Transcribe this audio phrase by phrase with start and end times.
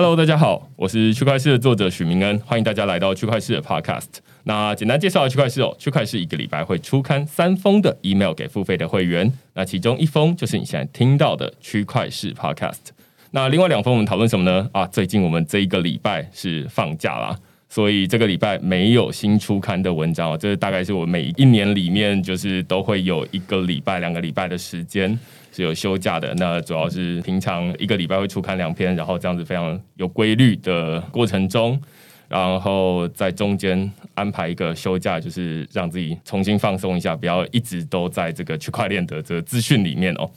[0.00, 4.06] Hello，大家好，我是区块市的作者许明恩，欢迎大家来到区块市的 Podcast。
[4.44, 12.90] 那简单介绍区块市哦，区块市一个礼拜会出刊三封的 email 给付费的会员，那其中一封就是你现在听到的区块市 Podcast。
[13.32, 14.70] 那另外两封我们讨论什么呢？
[14.72, 17.36] 啊，最近我们这一个礼拜是放假啦，
[17.68, 20.38] 所以这个礼拜没有新出刊的文章哦。
[20.38, 25.18] 这大概是我每一年里面就是都会有一个礼拜、两个礼拜的时间。
[25.58, 31.80] 是有休假的，那主要是平常一个礼拜会出刊两篇，然后这样子非常有规律的过程中，
[32.28, 40.30] 然后在中间安排一个休假，就是让自己重新放松一下，不要一直都在这个区块链的这个资讯里面哦。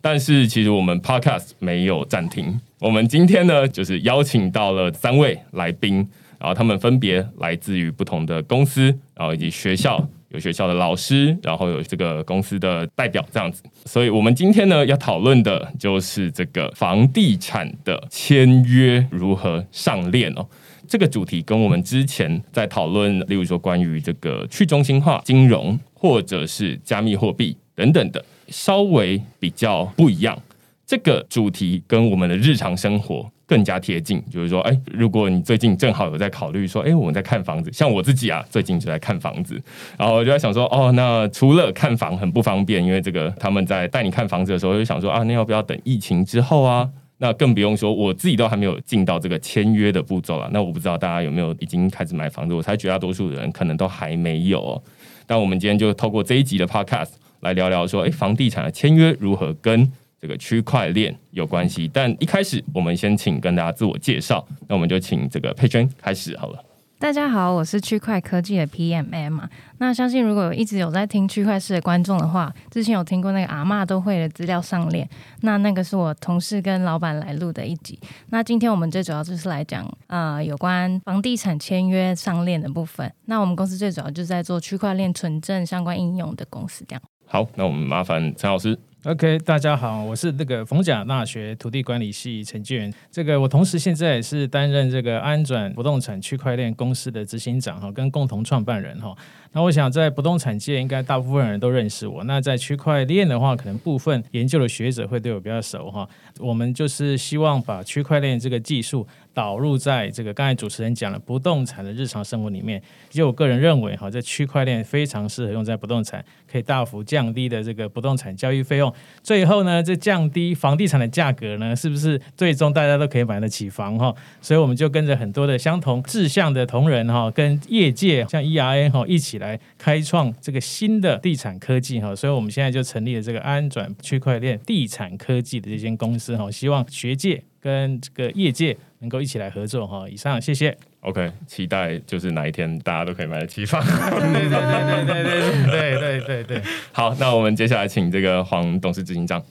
[0.00, 5.98] 但是其实我们 Podcast 没有暂停，我们今天呢就是邀请到了三位来宾，
[6.40, 10.08] 然后他们分别来自于不同的公司，然后以及学校。
[10.34, 20.44] 有学校的老师，然后有这个公司的代表这样子，所以我们今天呢要讨论的就是这个房地产的签约如何上链哦。
[20.88, 30.36] 这个主题跟我们之前在讨论，例如说关于这个去中心化金融或者是加密货币等等的，稍微比较不一样。
[30.84, 33.30] 这个主题跟我们的日常生活。
[33.46, 39.60] 更加贴近，就是说，哎，如果你最近正好有在考虑说，哎，我们在看房子，像我自己啊，最近就在看房子，
[39.98, 46.88] 然后我就在想说，哦，那除了看房很不方便，因为这个他们在带你看房子的时候，就想说啊，那要不要等疫情之后啊？
[47.18, 50.50] 那更不用说，我自己都还没有进到这个签约的步骤了。
[50.52, 52.54] 那我不知道大家有没有已经开始买房子？
[52.54, 54.82] 我猜绝大多数人可能都还没有。
[55.26, 59.90] 但我们今天就透过这一集的 Podcast 来聊聊说，哎，房地产的签约如何跟？
[60.24, 66.64] 这个区块链有关系，但一开始我们先请跟大家自我介绍，那我们就请这个佩娟开始好了。
[66.98, 69.46] 大家好，我是区块科技的 PMM 嘛。
[69.76, 75.06] 那相信如果有一直有在听区块市的观众的话，之前有听过那个阿嬷都会的资料上链，
[75.42, 78.00] 那那个是我同事跟老板来录的一集。
[78.30, 83.12] 那今天我们最主要就是来讲啊，有关房地产签约上链的部分。
[83.26, 87.02] 那我们公司最主要就是在做区块链存证相关应用的公司，这样。
[87.26, 88.78] 好，那我们麻烦陈老师。
[89.06, 92.94] OK，大家好，我是那个逢甲大学土地管理系陈建元。
[93.10, 99.14] 这个我同时现在也是担任这个安转不动产区块链公司的执行长哈，跟共同创办人哈。
[99.54, 102.24] 那我想在不动产界，应该大部分人都认识我。
[102.24, 106.08] 那在区块链的话，可能部分研究的学者会对我比较熟哈。
[106.40, 112.82] 我们就是希望把区块链这个技术导入在这个刚才主持人讲的不动产的日常生活里面。
[113.08, 118.92] 就我个人认为哈，这区块链非常适合用在不动产，可以大幅降低的这个不动产交易费用。
[119.22, 124.12] 最后呢，这降低房地产的价格呢，是不是最终大家都可以买得起房哈？
[124.40, 129.43] 所以我们就跟着很多的相同志向的同仁哈，跟业界像 ERA 哈一起来。
[129.44, 140.08] 来开创这个新的地产科技哈，所以我们现在就成立了这个安转区块链地产科技的这间公司哈，希望学界跟这个业界能够一起来合作哈。
[140.08, 140.76] 以上谢谢。
[141.00, 143.84] OK，期待就是哪一天大家都可以买得起房。
[143.84, 146.62] 对对对对对对对对对。
[146.92, 149.42] 好，那我们接下来请这个黄董事执行长。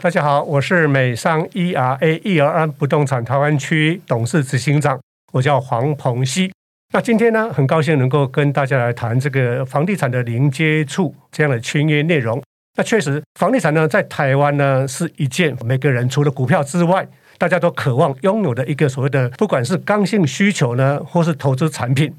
[0.00, 4.98] 大家好，我是美商 ERA 易而安不动产台湾区董事执行长，
[5.32, 6.50] 我叫黄鹏熙。
[6.94, 12.40] 那今天呢，很高兴能够跟大家来谈这个房地产的零接触这样的签约内容。
[12.76, 17.04] 那确实，房地产呢，在台湾呢，是一件每个人除了股票之外，
[17.36, 22.14] 大家都渴望拥有的一个所谓的，不管是刚性需求呢，或是投资产品。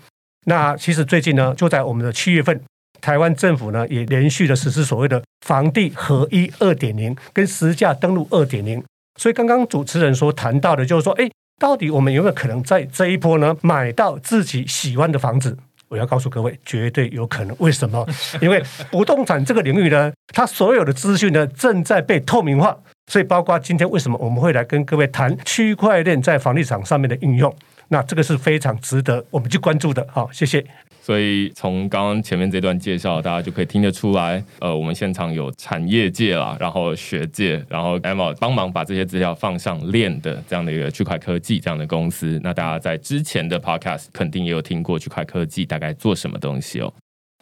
[0.45, 2.60] 那其实最近呢，就在我们的七月份，
[3.00, 8.83] 台湾政府呢，也连续的实施所谓的房地合一二点零跟实价登录二点零。
[9.18, 11.31] 所以刚刚主持人所谈到的，就是说，哎。
[11.57, 15.57] 到底我们有没有可能在这一波呢买到自己喜欢的房子？
[15.88, 17.56] 我要告诉各位，绝对有可能。
[17.60, 18.06] 为什么？
[18.42, 18.62] 因为
[18.92, 22.75] 不动产这个领域呢，它所有的资讯呢正在被透明化，
[23.07, 27.56] 所以包括今天为什么我们会来跟各位谈区块链在房地产上面的应用，
[27.90, 30.06] 那这个是非常值得我们去关注的。
[30.12, 30.66] 好，谢谢。
[31.06, 42.40] 所以从刚刚前面这段介绍，大家就可以听得出来，呃，我们现场有产业界啦，然后学界，然后 Emma 帮忙把这些资料放上链的这样的一个区块科技这样的公司。
[42.42, 46.92] 那大家在之前的 Podcast 肯定也有听过区块科技大概做什么东西哦。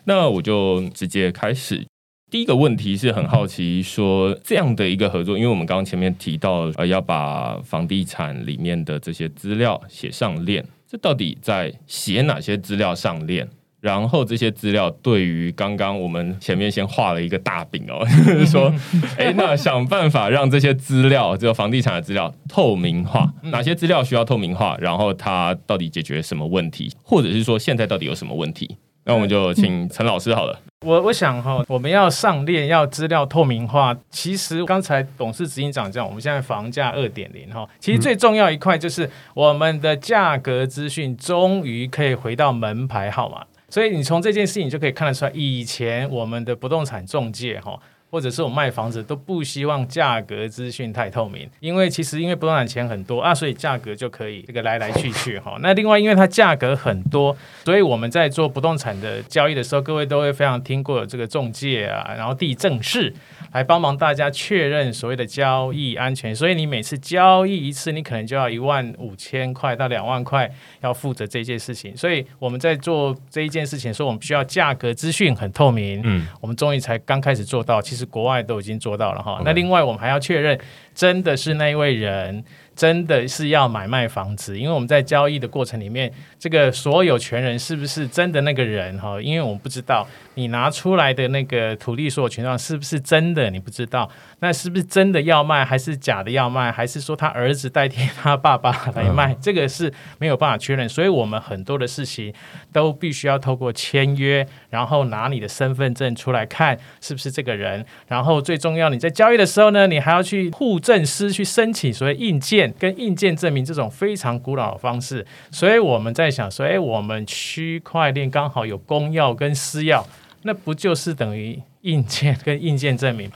[0.04, 1.86] 那我就直接开始。
[2.30, 13.50] 第一个问题是很好奇，说这样的一个合作，因为我们刚刚前面提到，呃，要把房地产里面的这些资料写上链，这到底在写哪些资料上链？
[13.82, 18.72] 然后这些资料对于刚刚我们前面先画了一个大饼哦， 就是说，
[19.18, 24.78] 哎，那想办法让这些资料，这个房地产的资料透明化，哪些资料需要透明化？
[24.80, 26.94] 然后它到底解决什么问题？
[27.02, 28.78] 或者是说现在到底有什么问题？
[29.06, 30.58] 那我们就请陈老师好了。
[30.86, 33.96] 我我想哈，我们要上链，要资料透明化。
[34.10, 43.46] 其实刚才董事执行长讲，我们现在房价二点零哈，其实最重要一块就是我们的价格资讯终于可以回到门牌号码。
[43.70, 47.80] 所以你从这件事情就可以看得出来，以前我们的不动产中介哈。
[48.14, 55.58] 或者是我卖房子都不希望价格资讯太透明，因为其实因为不动产钱很多啊，所以价格就可以这个来来去去哈。
[55.62, 63.12] 那另外因为它价格很多，所以我们在做不动产的交易的时候，各位都会非常听过这个中介啊，然后地政士
[63.54, 66.36] 来帮忙大家确认所谓的交易安全。
[66.36, 70.48] 所以你每次交易一次，你可能就要一万五千块到两万块
[70.82, 71.98] 要负责这件事情。
[71.98, 76.00] 所以我们在做这一件事情的时候，我们需要价格资讯很透明。
[76.04, 78.04] 嗯，我们终于才刚开始做到，其实。
[78.14, 80.60] 国外都已经做到了哈，那另外我们还要确认，
[80.94, 82.44] 真的是那一位人。
[82.76, 89.22] 真的是要买卖房子，因为我们在交易的过程里面，这个所有权人是不是真的那个人哈？
[89.22, 94.10] 因为我们不知道你拿出来的那个土地所有权状是不是真的，你不知道
[94.40, 100.88] 那是不是真的要卖，还是假的要卖，还是说他儿子代替他爸爸来卖，这个是没有办法确认。
[100.88, 102.34] 所以我们很多的事情
[102.72, 112.74] 都必须要透过签约，然后拿你的身份证出来看是不是这个人，然后最重要你在交易的时候呢，你还要去户政司去申请所谓印件。
[112.80, 120.04] 跟硬件证明这种非常古老的方式，所以我们在想说，哎，我们区块链刚好有公钥跟私钥，
[120.44, 123.32] 那不就是等于硬件跟硬件证明？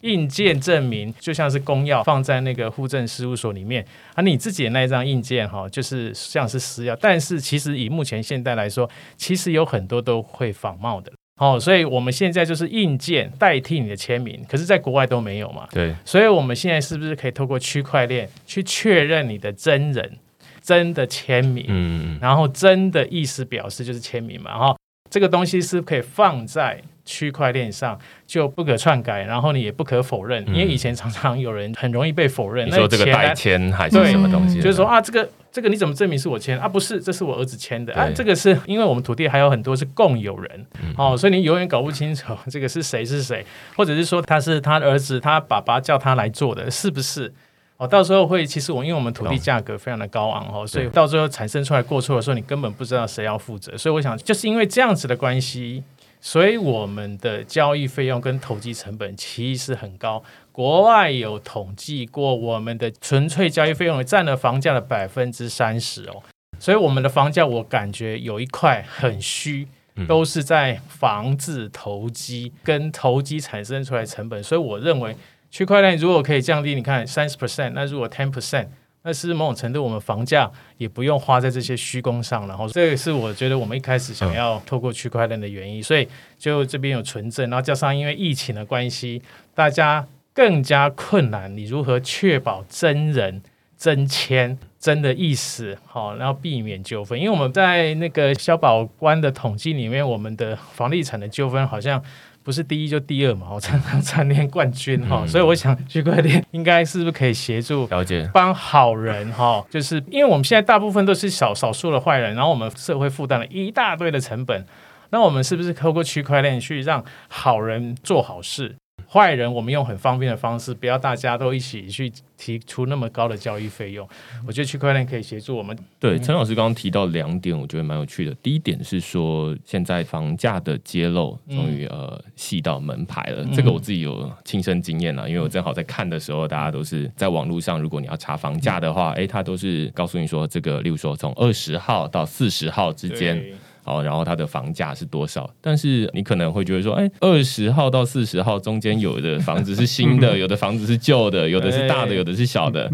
[0.00, 6.96] 硬件证明就像是公钥放在那个户政事务所里面，而你自己的那一张硬件哈，就是像是私钥。
[7.00, 11.12] 但是其实以目前现代来说，其实有很多都会仿冒的。
[11.40, 15.66] 哦，所以我们现在就是硬件代替你的签名，可是，在国外都没有嘛。
[15.72, 20.18] 对，所以我们现在是不是可以透过区块链去确认你的真人
[20.60, 21.64] 真的签名？
[21.68, 24.56] 嗯，然后真的意思表示就是签名嘛。
[24.56, 24.76] 哈，
[25.12, 26.82] 这个东西是可以放在。
[27.04, 27.98] 区块链上
[28.28, 32.64] 就不可篡改，然后你也不可否认，因为以前常常有人很容易被否认。
[32.64, 34.60] 你说这个代签还是什么东西？
[34.60, 36.68] 就是说啊，这个这个你怎么证明是我签啊？
[36.68, 38.08] 不是，这是我儿子签的啊。
[38.14, 40.66] 这个是因为我们土地还有很多是共有人
[40.96, 43.44] 哦，所以你永远搞不清楚 这个是谁是谁，
[43.74, 47.34] 或者是说他是他儿子，他爸爸叫他来做的，是不是？
[47.82, 53.76] 哦，到时候会其实我因为我们土地价格非常的高昂哦，所以到最后产生出来过错的时候，你根本不知道谁要负责。
[53.76, 55.82] 所以我想就是因为这样子的关系。
[56.24, 66.22] 所以我们的交易费用跟投机成本其实很高，国外有统计过，我们的纯粹交易费用占了房价的百分之三十哦。
[66.60, 69.66] 所以我们的房价，我感觉有一块很虚，
[70.06, 74.40] 都是在房子投机跟投机产生出来成本。
[74.44, 75.16] 所以我认为
[75.52, 78.66] 区块链如果可以降低，你看三十 percent，那如果 ten percent。
[79.04, 86.06] 那是某种程度，我们房价也不用花在这些虚工上，然后这个是我觉得我们一开始想要透过区块链的原因，所以
[86.38, 89.20] 就这边有存证，然后加上因为疫情的关系，
[89.56, 93.42] 大家更加困难，你如何确保真人
[93.76, 97.18] 真签真的意思，好，然后避免纠纷？
[97.18, 102.00] 因为我们在那个消保官的统计里面，我们的房地产的纠纷好像。
[102.42, 108.28] 不是第一就第二嘛，我常常蝉联冠军哈，所以我想区块链应该是不是可以协助了解。
[108.34, 114.66] 帮好人哈，就是因为我们现在大部分都是少少数的坏人，然后我们社会负担了一大堆的成本，
[115.10, 118.76] 那我们是不是透过区块链去让好人做好事？
[119.12, 124.08] 坏人，我们用很方便的方式，不要大家都一起去提出那么高的交易费用。
[124.46, 125.76] 我觉得区块链可以协助我们。
[126.00, 128.34] 对，陈老师刚刚提到两点，我觉得蛮有趣的。
[128.36, 143.44] 第一点是说，现在房价的揭露终于呃细到门牌了，这个我自己有亲身经验了，因为我正好在看的时候，大家都是在网络上，如果你要查房价的话，哎，他都是告诉你说，这个例如说从二十号到四十号之间。
[143.84, 145.48] 好，然后它的房价是多少？
[145.60, 152.90] 但是你可能会觉得说，哎，二十号到四十号中间有的房子是新的， 有的房子是旧的，有的是大的，有的是小的。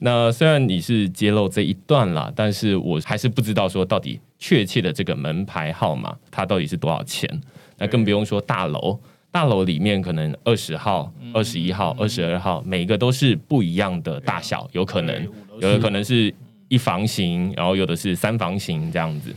[0.00, 7.28] 那虽然你是揭露这一段啦，但是我还是不知道说到底确切的这个门牌号码它到底是多少钱。
[7.78, 8.98] 那更不用说大楼，
[9.30, 15.24] 大楼里面可能二十号、二十一号、二十二号，每个都是不一样的大小，有可能
[15.60, 16.34] 有的可能是
[16.68, 19.32] 一房型，然后有的是三房型这样子。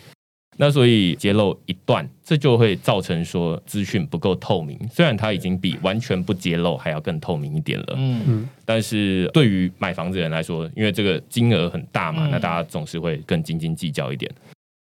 [0.57, 4.79] 那所以揭露一段，这就会造成说资讯不够透明。
[4.89, 14.31] 虽然它已经比完全不揭露还要更透明一点了，嗯，但是对于买房子人来说，因为这个金额很大嘛，那大家总是会更斤斤计较一点。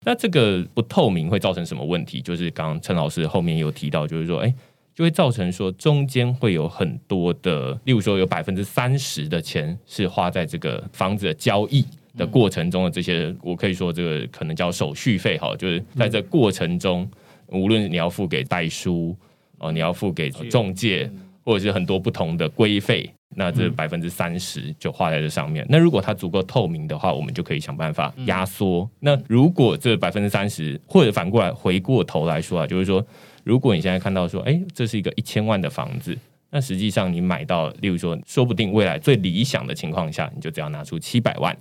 [0.05, 2.21] 那这个不透明会造成什么问题？
[2.21, 4.53] 就是刚刚陈老师后面有提到，就是说，哎，
[4.93, 11.83] 就会造成说中间会有很多的，例如说有百分之三十的钱是花在这个房子的交易。
[12.17, 17.09] 的过程中的这些，我可以说这个可能叫手续费哈，就是在这过程中，
[17.47, 19.15] 无论你要付给代书
[19.57, 21.09] 哦，你要付给中介，
[21.43, 25.65] 或者是很多不同的规费，那这百分之三十就花在这上面。
[25.69, 28.89] 那如果它足够透明的话，我们就可以想办法压缩。
[28.99, 33.05] 那如果这百分之三十，或者反过来回过头来说啊，就是说，
[33.43, 36.17] 如果你现在看到说，哎，这是一个一千万的房子，
[36.49, 41.55] 那实际上你买到，例如说，说不定未来最理想的情况下，你就只要拿出七百万。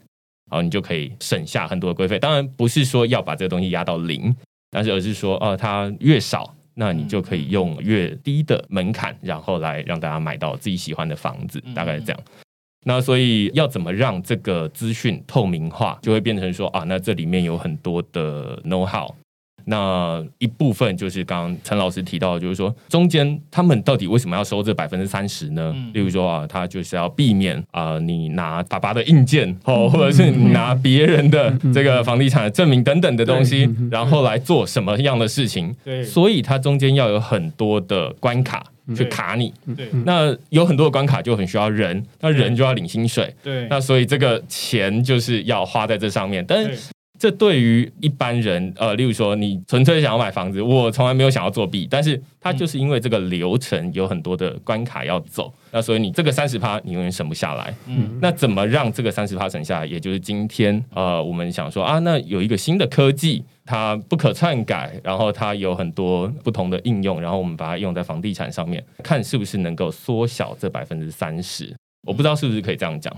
[0.50, 4.34] 然后你就可以省下很多的规费，当然不是说要把这个东西压到零，
[4.70, 12.20] 但是而是说，哦，它越少，那你就可以用越低的门槛，然后来让大家买到自己喜欢的房子，大概是这样。
[12.86, 19.10] 那所以要怎么让这个资讯透明化，就会变成说，啊，那这里面有很多的 know how。
[19.66, 25.75] 那一部分就是刚刚陈老师提到，就是说中间他们到底为什么要收这百分之三十呢？
[25.92, 35.75] 例如说啊，他就是要避免啊，你拿爸爸的硬件 哦，或者是你拿别人的这个房地产的证明等等的东西，然后来做什么样的事情？
[35.85, 39.52] 对，所以它中间要有很多的关卡去卡你。
[39.76, 43.35] 对，那有很多的关卡就很需要人，那人就要领薪水。
[43.42, 46.93] 对，那所以这个钱就是要花在这上面，但是。
[47.16, 57.73] 这对于一般人，呃，例如说你纯粹想要买房子，我从来没有想要作弊，但是它就是因为这个流程有很多的关卡要走，那所以你这个三十趴你永远省不下来。
[57.87, 59.87] 嗯，那怎么让这个三十趴省下来？
[59.87, 71.75] 也就是今天，呃，我们想说啊，那有一个新的科技，它不可篡改，然后它有很多不同的应用，然后我们把它用在房地产上面，看是不是能够缩小这百分之三十。
[72.06, 73.16] 我不知道是不是可以这样讲。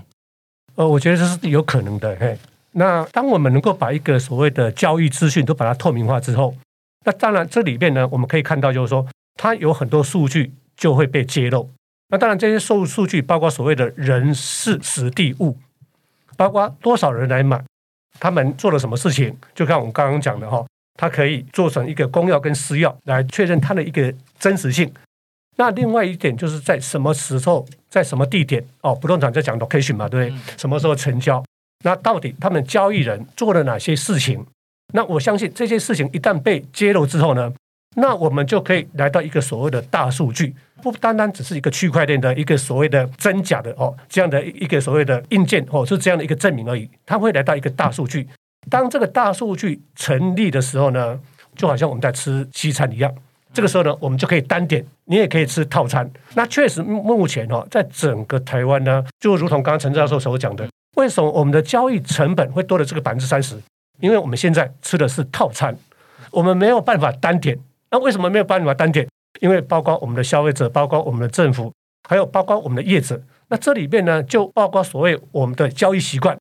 [0.75, 2.37] 呃，我觉得这是有可能的，嘿。
[2.79, 6.53] 那当我们能够把一个所谓的交易资讯都把它透明化之后，
[7.05, 9.03] 那当然这里面呢，我们可以看到就是说，
[9.35, 11.67] 它有很多数据就会被揭露。
[12.09, 15.57] 那当然这些收入数据包括所谓的人事、实地、物，
[16.37, 17.63] 包括多少人来买，
[18.19, 20.63] 他们做了什么事情，就像我们刚刚讲的哈，
[20.99, 24.93] 它可以做成一个公钥跟私钥来确认它的一个真实性。
[25.55, 30.55] 那另外一点就是在什么时候，在什么地点哦，不动产在讲 location 嘛，对不对？
[30.57, 31.43] 什么时候成交？
[31.83, 34.45] 那到底他们交易人做了哪些事情？
[34.93, 37.53] 那我相信这些事情一旦被揭露之后呢，
[37.97, 46.89] 那我们就可以来到一个所谓的大数据，不单单只是一个区块链的一个所谓的真假的哦这样的一个所谓的硬件哦是这样的一个证明而已。
[47.05, 48.27] 它会来到一个大数据。
[48.69, 51.19] 当这个大数据成立的时候呢，
[51.55, 53.13] 就好像我们在吃西餐一样，
[53.53, 56.09] 这个时候呢，我们就可以单点，你也可以吃套餐。
[56.33, 60.67] 那确实目前哦，在整个台湾呢，就如同刚刚陈教授所讲的。
[60.97, 63.55] 为什么我们的交易成本会多了这个百分之三十？
[63.99, 65.75] 因为我们现在吃的是套餐，
[66.31, 67.57] 我们没有办法单点。
[67.91, 69.07] 那为什么没有办法单点？
[69.39, 71.71] 因为包括我们的消费者，包括我们的政府，
[72.09, 73.21] 还有包括我们的业者。
[73.49, 76.35] 那这里面呢，就包括所谓我们的交易习惯。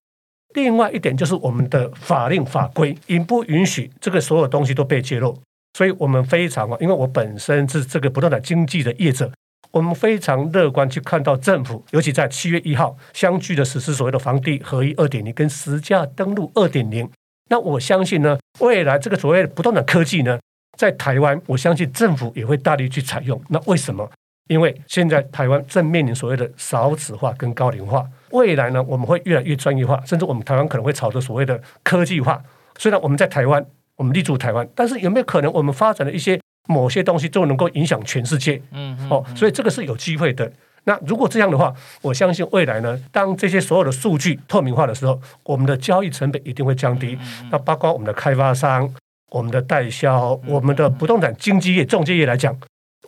[0.55, 5.39] 另外一点就是我们的法令法规允不允许这个所有东西都被揭露？
[5.75, 9.31] 所以我们非常啊，因为我本身是这个不断的经济的业者。
[9.73, 17.11] 我们非常乐观去看到政府，尤其在七月一号相继的实施所谓的房地合一二点零跟实价登录二点零。
[17.51, 20.39] 那我相信呢，未来这个所谓的不断的科技呢，
[20.79, 23.41] 在台湾，我相信政府也会大力去采用。
[23.49, 24.11] 那为什么？
[24.49, 32.43] 因为现在台湾正面临所谓的少子化跟高龄化，未来呢，我们会越来越专业化，甚至我们台湾可能会朝着所谓的科技化。
[32.79, 36.41] 虽然我们在台湾，我们立足台湾，但是有没有可能我们发展的一些？
[36.67, 40.51] 某些东西就能够影响全世界，嗯，哦，所以这个是有机会的。
[40.85, 47.19] 那如果这样的话，我相信未来呢，当这些所有的数据透明化的时候，我们的交易成本一定会降低。
[47.51, 48.89] 那包括我们的开发商、
[49.31, 52.57] 我们的代销、我们的不动产经纪业、中介业来讲，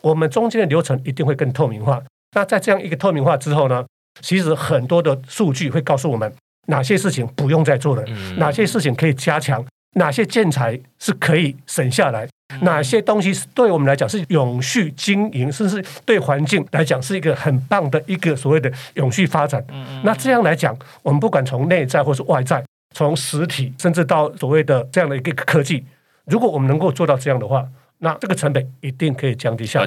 [0.02, 2.02] 我们中间的流程一定会更透明化。
[2.34, 3.84] 那在这样一个透明化之后呢，
[4.20, 6.32] 其实很多的数据会告诉我们
[6.66, 8.04] 哪些事情不用再做了，
[8.38, 12.28] 哪些事情可以加强，哪些建材是可以省下来。
[12.62, 19.62] 哪些东西是对我们来讲是永续经营，甚至对环境来讲是一个很棒的一个所谓的永续发展。
[20.02, 22.64] 那这样来讲，我们不管从内在或是外在，
[22.94, 25.84] 从实体甚至到所谓的这样的一个科技，
[26.24, 29.86] 如果我们能够做到这样的话，那这个成本一定可以降低下来。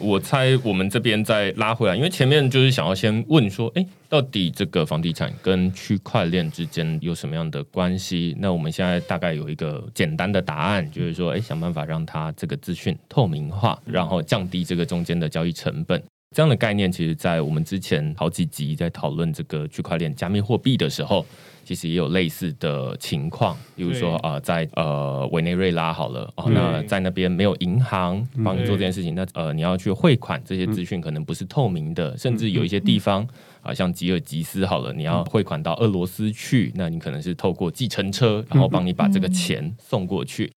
[0.00, 8.34] 我猜我们这边再拉回来，因为前面就是想要先问说，哎，到底这个房地产跟区块链之间有什么样的关系？
[8.40, 16.02] 那我们现在大概有一个简单的答案，就是说，哎，想办法让它这个资讯透明化，然后降低这个中间的交易成本。
[16.34, 21.26] 这样的概念，其实在我们之前好几集在讨论这个区块链加密货币的时候。
[21.70, 33.24] 其实也有类似的情况，比如说啊，在呃委内瑞拉好了哦，那在那边没有银行帮你做这件事情，那呃你要去汇款，这些资讯可能不是透明的，甚至有一些地方
[33.62, 40.50] 啊，像吉尔吉斯好了，你要汇款到俄罗斯去，那你可能是透过计程车，然后帮你把这个钱送过去。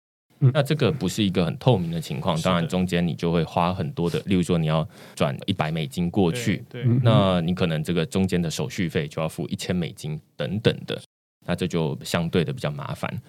[0.53, 6.65] 那这个不是一个很透明的情况，当然中间你就会花很多的，例如说你要转一百美金过去，
[7.03, 11.01] 那你可能这个中间的手续费就要付一千美金等等的，
[11.47, 13.23] 那这就相对的比较麻烦。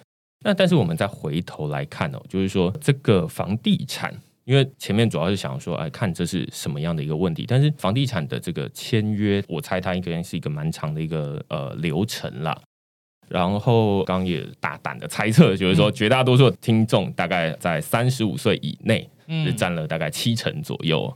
[0.44, 12.60] 那但是我们再回头来看哦，就是说这个房地产，因为前面主要是想说，哎，看这是什么样的一个问题，但是房地产的这个签约，我猜它应该是一个蛮长的一个呃流程啦。
[13.28, 19.08] 然后刚也大胆的猜测，就是说绝大多数听众大概在三十五岁以内，
[19.44, 21.14] 是占了大概七成左右。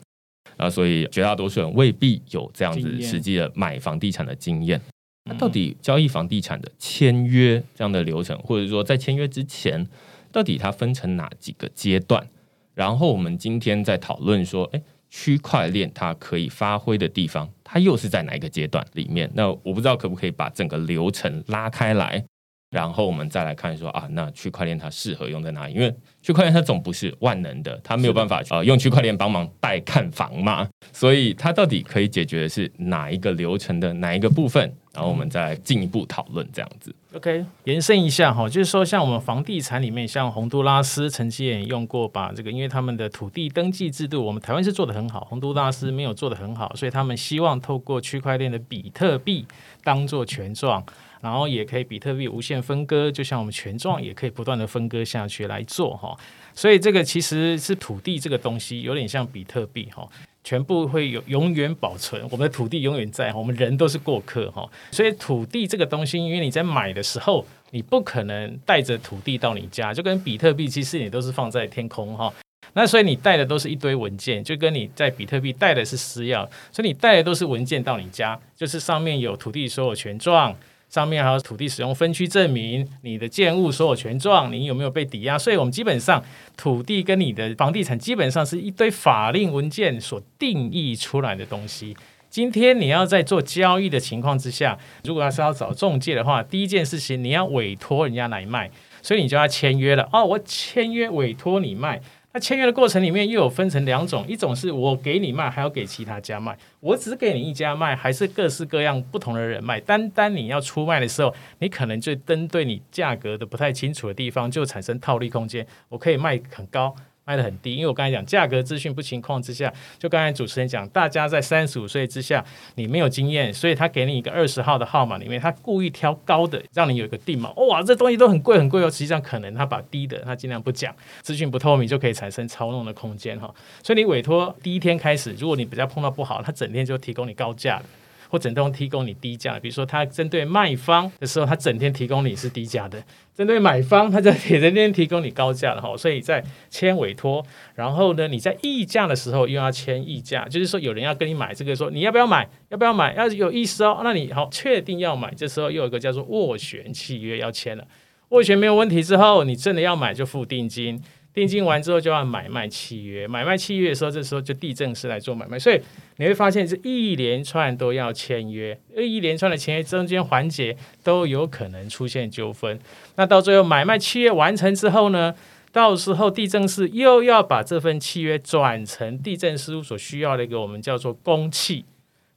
[0.57, 4.81] 啊，所以绝大多数人未必有这样子实际的买房地产的经验。
[5.25, 9.87] 那到底交易房地产的签约这样的流程，或者说在签约之前，
[10.33, 12.27] 到底它分成哪几个阶段？
[12.75, 14.83] 然后我们今天在讨论说，哎。
[15.11, 19.31] 区块链它可以发挥的地方，它又是在哪一个阶段里面？
[19.35, 22.25] 那我不知道可不可以把整个流程拉开来，
[22.71, 25.75] 然后我们再来看说啊，那区块链它适合用在哪里？
[25.75, 34.75] 因为区块链它总不是万能的，它没有办法呃用区块链帮忙带看房嘛，所以它到底可以解决的是哪一个流程的哪一个部分？
[34.99, 36.93] 然后我们再进一步讨论这样子。
[37.15, 49.47] OK，延伸一下哈，就是说像我们房地产里面，像洪都拉斯曾经也用过，把这个因为他们的土地登记制度，我们台湾是做的很好，洪都拉斯没有做的很好，所以他们希望透过区块链的比特币
[49.85, 50.85] 当做权状，
[51.21, 56.17] 然后也可以比特币无限分割，就像我们权状也可以不断的分割下去来做哈。
[56.55, 60.05] 所以这个其实是土地这个东西有点像比特币哈。
[60.49, 72.33] 全部会有永远保存，我们的土地永远在，我们人都是过客哈，所以土地这个东西，因为你在买的时候，你不可能带着土地到你家，就跟比特币其实你都是放在天空哈，
[72.73, 80.57] 那所以你带的都是一堆文件，就跟你在比特币带的是私钥，所以你带的都是文件到你家，就是上面有土地所有权状。
[80.89, 85.39] 上面还有土地使用分区证明，你的建物所有权状，你有没有被抵押？
[85.39, 86.23] 所以我们基本上
[86.57, 91.97] 土地跟你的房地产基本上是一堆法令文件所定义出来的东西。
[92.31, 98.71] 今天你要在做交易的情况之下，如果要是要找中介的话，第一件事情你要委托人家来卖，
[99.03, 100.09] 所以你就要签约了。
[100.13, 102.01] 哦，我签约委托你卖。
[102.33, 109.81] 那签约的过程里面又有分成两种，一种是我给你卖，还要给其他家卖；我只给你一家卖，还是各式各样不同的人卖。
[109.81, 115.67] 单单你要出卖的时候，你可能就针对你价格的不太清楚的地方，就产生套利空间。
[115.89, 116.95] 我可以卖很高。
[117.29, 122.43] 卖的很低，因为我刚才讲价格资讯不情况之下，就刚才主持人讲，大家在三十五岁之下，
[122.77, 127.53] 你没有经验，所以他给你一个二十号的号码里面，他故意挑高的，让你有一个定锚。
[127.67, 133.55] 哇，这东西都很贵很贵哦，实际上可能他把低的他尽量不讲，资讯不透明就可以产生操弄的空间哈。
[133.83, 137.85] 所以你委托第一天开始，如果你比较碰到不好，他整天就提供你高价的。
[138.29, 142.99] 或整天提供你低价，比如说他针对卖方的时候，他整天提供你是低价的；
[143.35, 145.97] 针对买方，他在整天提供你高价的哈。
[145.97, 152.49] 所以在签委托，然后呢，你在议价的时候又要签议价，就是说有人要跟你买这个，说你要不要买？
[152.69, 153.15] 要不要买？
[153.15, 154.01] 要有意思哦。
[154.05, 157.87] 那你好，确定要买，这时候又有一个叫做斡旋契约要签了。
[158.31, 161.03] 斡旋没有问题之后，你真的要买就付定金。
[161.39, 165.81] 定金完之后就要买卖契约，买卖契约的时候，这时候就地政师来做买卖，所以
[166.17, 172.79] 你会发现这一连串都要签约，一连串的签约中间环节都有可能出现纠纷。
[173.15, 175.35] 那到最后买卖契约完成之后呢，
[175.71, 181.85] 到时候地政师又要把这份契约转成地政事务所需要的一个我们叫做公契，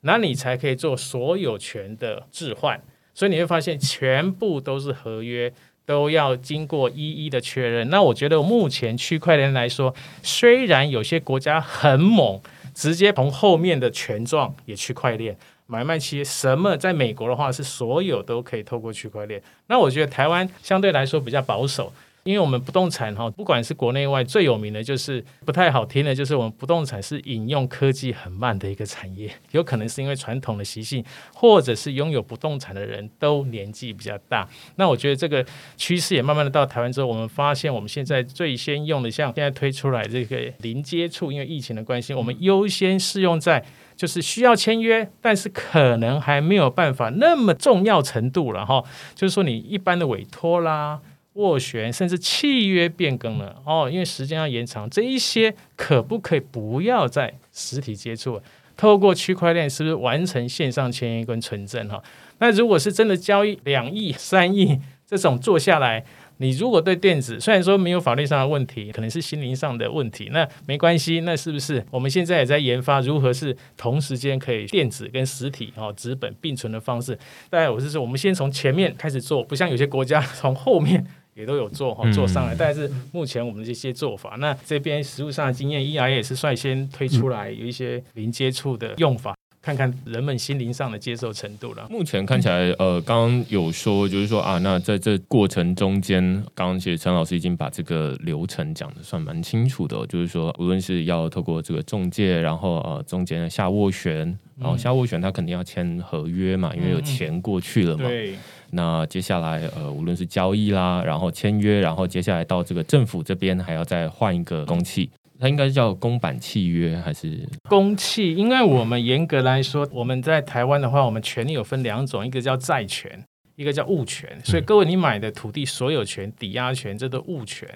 [0.02, 2.80] 那你才可以做所有权的置换。
[3.14, 5.52] 所以你会发现全部都是合约。
[5.86, 7.90] 都要经过一一的确认。
[7.90, 12.40] 那我觉得目前区块链来说，虽然有些国家很猛，
[12.74, 19.42] 直接从后面的权状也区块链买卖企业什么，在美国的话是所有都可以透过区块链。
[19.68, 21.92] 那我觉得台湾相对来说比较保守，
[22.24, 31.04] 因为我们不动产哈，不管是国内外最有名的就是不太好听的，就是我们不动产是引用科技很慢的一个产业， 有可能是因为传统的习性，
[31.34, 34.48] 或者是拥有不动产的人都年纪比较大。
[34.76, 35.44] 那我觉得这个
[35.78, 48.84] 趋势也慢慢的到台湾之后，我们发现我们现在最先用的，像现在推出来这个零接触，因为疫情的关系，我们优先适用在就是需要签约，但是可能还没有办法那么重要程度了哈。
[49.16, 51.00] 就是说你一般的委托啦。
[51.36, 58.42] 斡旋甚至契约变更了哦，因为时间要延长，这一些可不可以不要再实体接触？
[58.76, 62.02] 透过区块链是不是完成线上签约跟存证哈？
[62.40, 66.04] 那如果是真的交易两亿、 三亿这种做下来，
[66.38, 77.18] 你如果对电子虽然说没有法律上的问题，可能是心灵上的问题，那没关系，那是不是我们现在也在研发如何是同时间可以电子跟实体哦纸本并存的方式？
[77.50, 81.06] 当然我是说，我们先从前面开始做，不像有些国家从后面。
[81.34, 91.88] 也都有做哈做上来，但是目前我们这些做法，那这边实物上的经验，E I 也是率先推出来有一些零接触的用法，看看人们心灵上的接受程度了。
[91.90, 96.22] 目前看起来，呃，刚刚有说就是说啊，那在这过程中间，
[96.54, 108.08] 刚刚其实陈老师已经把这个流程讲的算蛮清楚的，就是说无论是要透过这个中介，然后呃中间下斡旋，然后下斡旋他肯定要签合约嘛，因为有钱过去了嘛。
[108.08, 108.36] 对。
[108.72, 118.34] 那接下来，呃，无论是交易啦，然后签约，然后接下来到这个政府这边还要再换一个公契，它应该是叫公版契约还是公契？
[118.34, 123.24] 因为我们严格来说，我们在台湾的话，我们权利有分两种，一个叫债权，
[123.56, 124.40] 一个叫物权。
[124.44, 127.68] 所以各位，你买的土地所有权、抵押权，这都物权。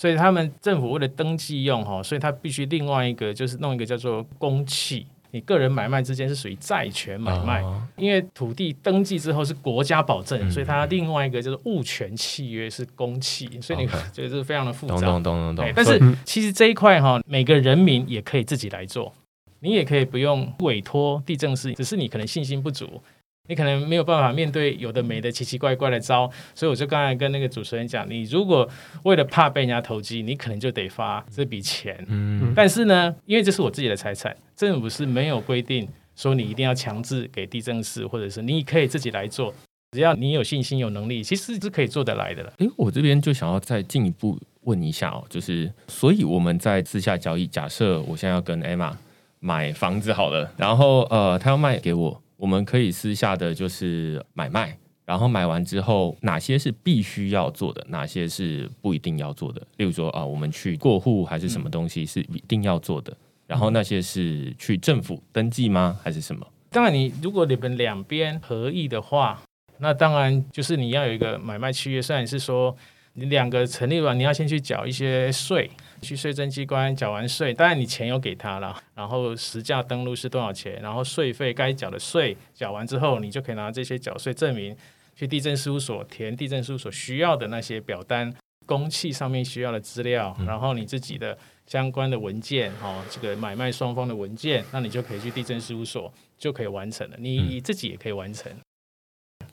[0.00, 5.06] 所以他们政府为了登记用哈，所以他必须另外一个就是弄一个叫做公契。
[5.32, 7.64] 你个人买卖之间是属于债权买卖，
[7.96, 14.94] 因为土地登记之后是国家保证，所以它另外一个就是物权契约是公契，所以你觉得 是非常的复杂。
[14.96, 15.72] 懂懂懂懂懂。
[15.74, 19.12] 但是其实这一块哈，每个人民也可以自己来做，
[19.60, 23.02] 你也可以不用委托地政士，只是你可能信心不足。
[23.48, 28.68] 你可能没有办法面对有的没的奇奇怪怪的招，所以我就刚才跟那个主持人讲，你如果
[29.02, 32.04] 为了怕被人家投机，你可能就得发这笔钱。
[32.08, 39.52] 嗯，但是呢，因为这是我自己的财产，政府是没有规定说你一定要强制给地政士，或者是你可以自己来做，
[39.90, 42.52] 只要你有信心、有能力，其实是可以做得来的了。
[42.58, 48.92] 诶，我这边就想要再进一步问一下哦，就是所以我们在私下交易，假设我现在要跟 Emma
[49.40, 52.22] 买房子好了，然后呃，他要卖给我。
[52.42, 59.64] 我们可以私下的就是买卖，然后买完之后，哪些是必须要做的，哪些是不一定要做的。
[59.76, 66.44] 例如说啊，我们去过户还是什么东西是一定要做的，然后那些是去政府登记吗，还是什么？
[66.70, 69.40] 当然，你如果你们两边合意的话，
[69.78, 72.76] 那当然就是你要有一个买卖契约，虽然是说
[73.14, 75.70] 你两个成立完，你要先去缴一些税。
[76.00, 84.76] 去税政机关缴完税，当然你钱有给他了，然后实价登录是多少钱，然后税费该缴的税缴完之后，你就可以拿这些缴税证明
[85.14, 88.34] 去地震事务所填地震事务所需要的那些表单、
[88.66, 98.50] 公器上面需要的资料，然后你自己的相关的文件，哦，这个买卖双方的文件，那你就可以去地震事务所就可以完成了，你自己也可以完成，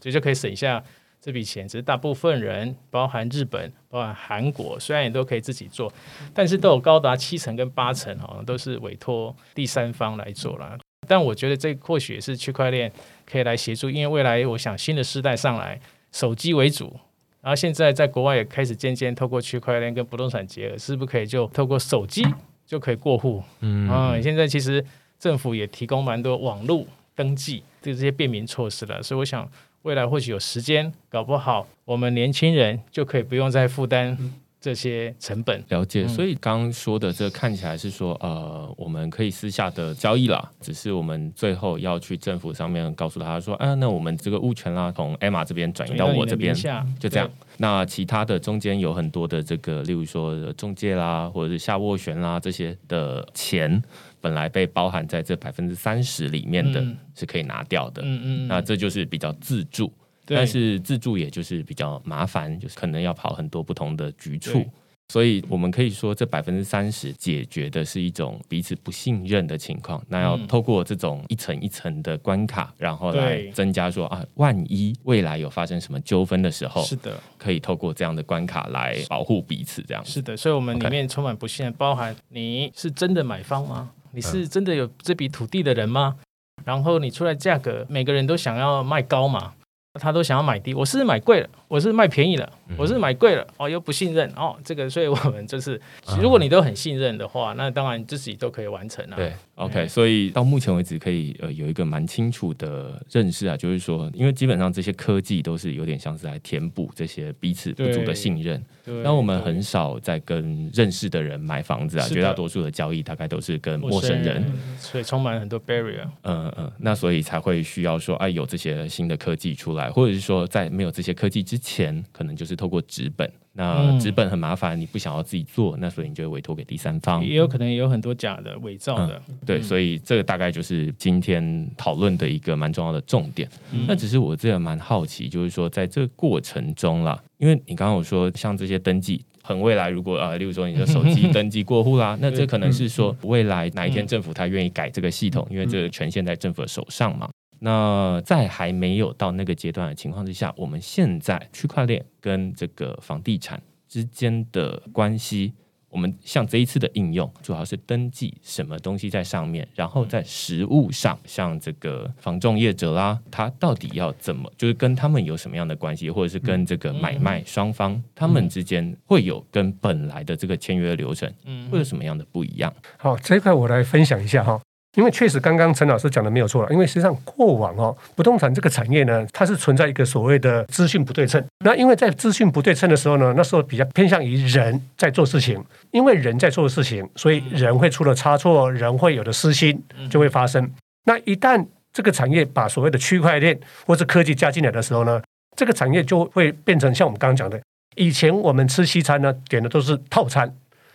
[0.01, 0.83] 所以就可以省下。
[1.21, 5.91] 这笔钱只是大部分人，包含日本、包含韩国，虽然也都可以自己做，
[6.33, 10.77] 但是都有高达七成跟八成哦，都是委托第三方来做了。
[11.05, 12.89] 但我觉得这或许也是区块链
[13.29, 15.79] 可以来协助，因为未来我想新的时代上来，
[16.13, 16.97] 手机为主，
[17.41, 22.25] 然后现在在国外也开始渐渐透过区块链跟不动产结合，是不是可以就透过手机
[22.65, 23.43] 就可以过户？
[23.59, 24.85] 嗯啊，现在其实
[25.19, 29.45] 政府也提供蛮多网络登记对这些便民措施了，所以我想。
[29.89, 34.15] 未来或许有时间，搞不好我们年轻人就可以不用再负担
[34.59, 35.63] 这些成本。
[35.69, 46.53] 了解，所以刚刚说的这看起来是说，呃，我们可以私下的交易啦，只是我们最后要去政府上面告诉他说，啊，那我们这个物权啦，从 Emma 这边转移到我这边，
[46.99, 47.29] 就这样。
[47.57, 53.81] 那其他的中间有很多的这个，例如说中介啦，或者是下斡旋啦这些的钱。
[54.21, 59.89] 本来被包含在这百分之三十里面的是可以拿掉的，嗯嗯，那这就是比较自助，
[60.35, 64.65] 但是自助也就是比较麻烦，就是可能要跑很多不同的局处。
[65.11, 69.99] 所以，我们可以说，这百分之三十解决的是一种彼此不信任的情况。
[70.07, 79.81] 那要透过这种一层一层的关卡，然后来增加说啊，万一未来有发生什么纠纷的时候，是的，可以透过这样的关卡来保护彼此。
[79.81, 83.89] 这样是的，所以我们里面充满不信任，包含你是真的买方吗？
[84.11, 86.17] 你是真的有这笔土地的人吗？
[86.63, 89.55] 然后你出来价格，每个人都想要卖高嘛？
[89.93, 95.81] 他都想要买低，我是买贵了，我是卖便宜了，我是买贵了，哦，又不信任哦，这个，所以我们就是，
[96.21, 99.15] 如果你都很信任的话，那当然自己都可以完成啊。
[99.15, 108.63] 对，OK，所以到目前为止可以呃有一个蛮清楚的认识啊，就是说，因为基本上这些科技都是有点像是来填补这些彼此不足的信任。
[109.03, 114.43] 那我们很少在跟认识的人买房子啊，绝大多数的交易大概都是跟陌生人，
[114.79, 116.07] 所以充满很多 barrier。
[116.23, 119.91] 嗯嗯，那所以才会需要说，哎，有这些新的科技出来。
[119.91, 123.31] 或者是说，在没有这些科技之前，可能就是透过纸本。
[123.53, 127.25] 那纸本很麻烦，你不想要自己做，那所以你就会委托给第三方。
[127.25, 129.21] 也有可能也有很多假的、伪造的。
[129.45, 133.49] 对，所以这个大概就是今天讨论的一个蛮重要的重点。
[133.87, 147.29] 那只是我这样蛮好奇，就是说在这个过程中啦，因为你刚刚有说像这些登记，很未来如果啊，例如说你的手机登记过户啦， 那这可能是说未来哪一天政府他愿意改这个系统，因为这个权限在政府的手上嘛。
[147.59, 155.53] 那在还没有到那个阶段的情况之下，我们现在区块链跟这个房地产之间的关系，
[155.89, 171.27] 我们像这一次的应用，主要是登记什么东西在上面，然后在实物上，像这个房仲业者啦，他到底要怎么，就是跟他们有什么样的关系，或者是跟这个买卖双方他们之间会有跟本来的这个签约流程，
[171.71, 172.73] 会有什么样的不一样？
[172.97, 174.61] 好，这一块我来分享一下哈。
[174.95, 176.73] 因为确实，刚刚陈老师讲的没有错了。
[176.73, 181.43] 因为实际上，过往哦，不动产这个产业呢，它是存在一个所谓的资讯不对称。
[181.63, 190.67] 那因为在资讯不对称的时候呢，那时候比较偏向于人在做事情，因为人在做事情，所以人会出了差错，人会有的私心就会发生。
[191.05, 195.21] 那一旦这个产业把所谓的区块链或是科技加进来的时候呢，
[195.55, 197.61] 这个产业就会变成像我们刚刚讲的，
[197.95, 200.51] 以前我们吃西餐呢，点的都是套餐，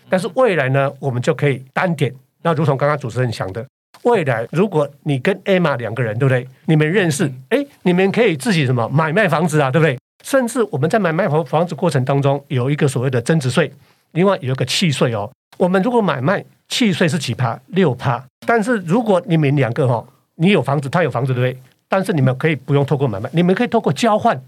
[0.08, 2.12] 但是未来呢，我们就可以单点。
[2.42, 3.64] 那如同刚刚主持人讲的。
[4.04, 6.46] 未来，如果你跟 Emma 两个人，对不对？
[6.66, 9.98] 你们认识，哎，你们可以自己什么买卖房子啊，对不对？
[10.22, 13.70] 甚至我们在买卖房房子过程当中，有一个所谓的增值税，
[14.12, 15.30] 另外有一个契税哦。
[15.56, 17.58] 我们如果买卖契税是几趴？
[17.68, 18.24] 六趴。
[18.46, 20.04] 但是如果你们两个哈，
[20.36, 21.62] 你有房子，他有房子，对不对？
[21.88, 24.38] 但是你们可以不用透过买卖，你们可以透过交换，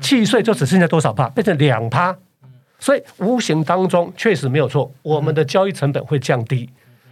[0.00, 1.28] 契税就只剩下多少趴？
[1.30, 2.16] 变成两趴。
[2.78, 6.68] 所以无形当中确实没有错，我们的交易成本会降低。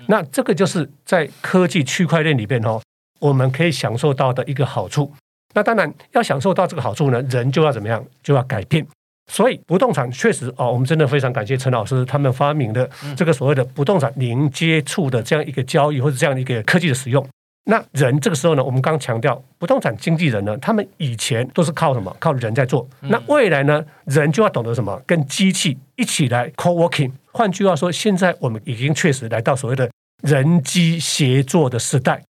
[0.09, 2.81] 那这个就是在科技区块链里边哦，
[3.21, 5.13] 我们可以享受到的一个好处。
[5.55, 8.87] 那当然要享受到这个好处呢，人就要怎么样，就要改变。
[9.31, 17.27] 所以不动产确实哦，我们真的非常感谢陈老师他们发明的这个所谓的不动产零接触的这样一个交易或者这样一个科技的使用。
[17.67, 22.15] 那人这个时候呢，我们刚强调不动产经纪人呢，他们以前都是靠什么？
[22.21, 22.87] 靠人在做。
[23.01, 25.01] 那未来呢，人就要懂得什么？
[25.07, 27.13] 跟机器一起来 co-working。
[27.33, 29.91] 换句话说，现在我们已经确实来到所谓的
[30.23, 32.23] 人机协作的时代。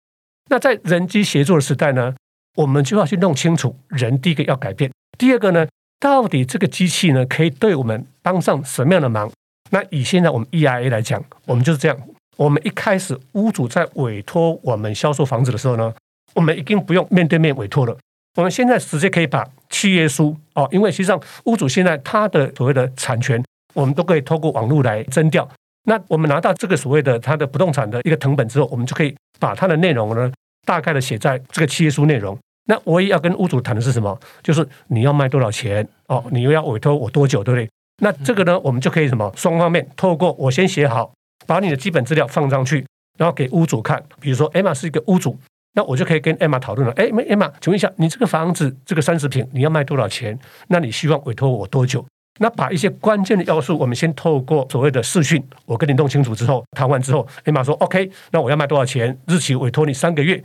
[0.51, 2.15] 那在人机协作的时代呢，
[2.57, 5.67] 我们就要去弄清楚，人第一个要改变，第二个呢，
[5.99, 9.31] 到底这个机器呢可以对我们帮上什么样的忙？
[9.71, 11.97] 那以现在我们 EIA 来讲，我们就是这样。
[12.37, 15.93] 我们一开始屋主在委托我们销售房子的时候呢，
[16.35, 17.97] 我们已经不用面对面委托了，
[18.37, 23.43] 我们现在直接可以把契约书哦，因为实际上屋主现在他的所谓的产权。
[23.75, 25.49] 我们都可以透过网络来征调。
[25.85, 30.31] 那我们拿到这个所谓的他的不动产的一个成本之后，我们就可以把它的内容呢，
[30.67, 32.39] 大概的写在这个契约书内容。
[32.67, 34.21] 那唯一要跟屋主谈的是什么？
[34.43, 37.67] 就是你要卖多少钱哦，你又要委托我多久，对不对？
[38.03, 39.33] 那这个呢，我们就可以什么？
[39.35, 41.11] 双方面透过我先写好，
[41.47, 42.87] 把你的基本资料放上去，
[43.19, 44.03] 然后给屋主看。
[44.21, 45.39] 比如说，Emma 是一个屋主，
[45.75, 46.93] 那我就可以跟 Emma 讨论了。
[46.95, 50.39] 哎，Emma，请问一下，你这个房子这个三十平，你要卖多少钱？
[50.69, 52.05] 那你希望委托我多久？
[52.41, 59.17] 那把一些关键的要素，我们先透过所谓的视讯，我跟你弄清楚之后，谈完之后，艾玛说 OK，那我要卖多少钱？
[59.27, 60.43] 日期委托你三个月，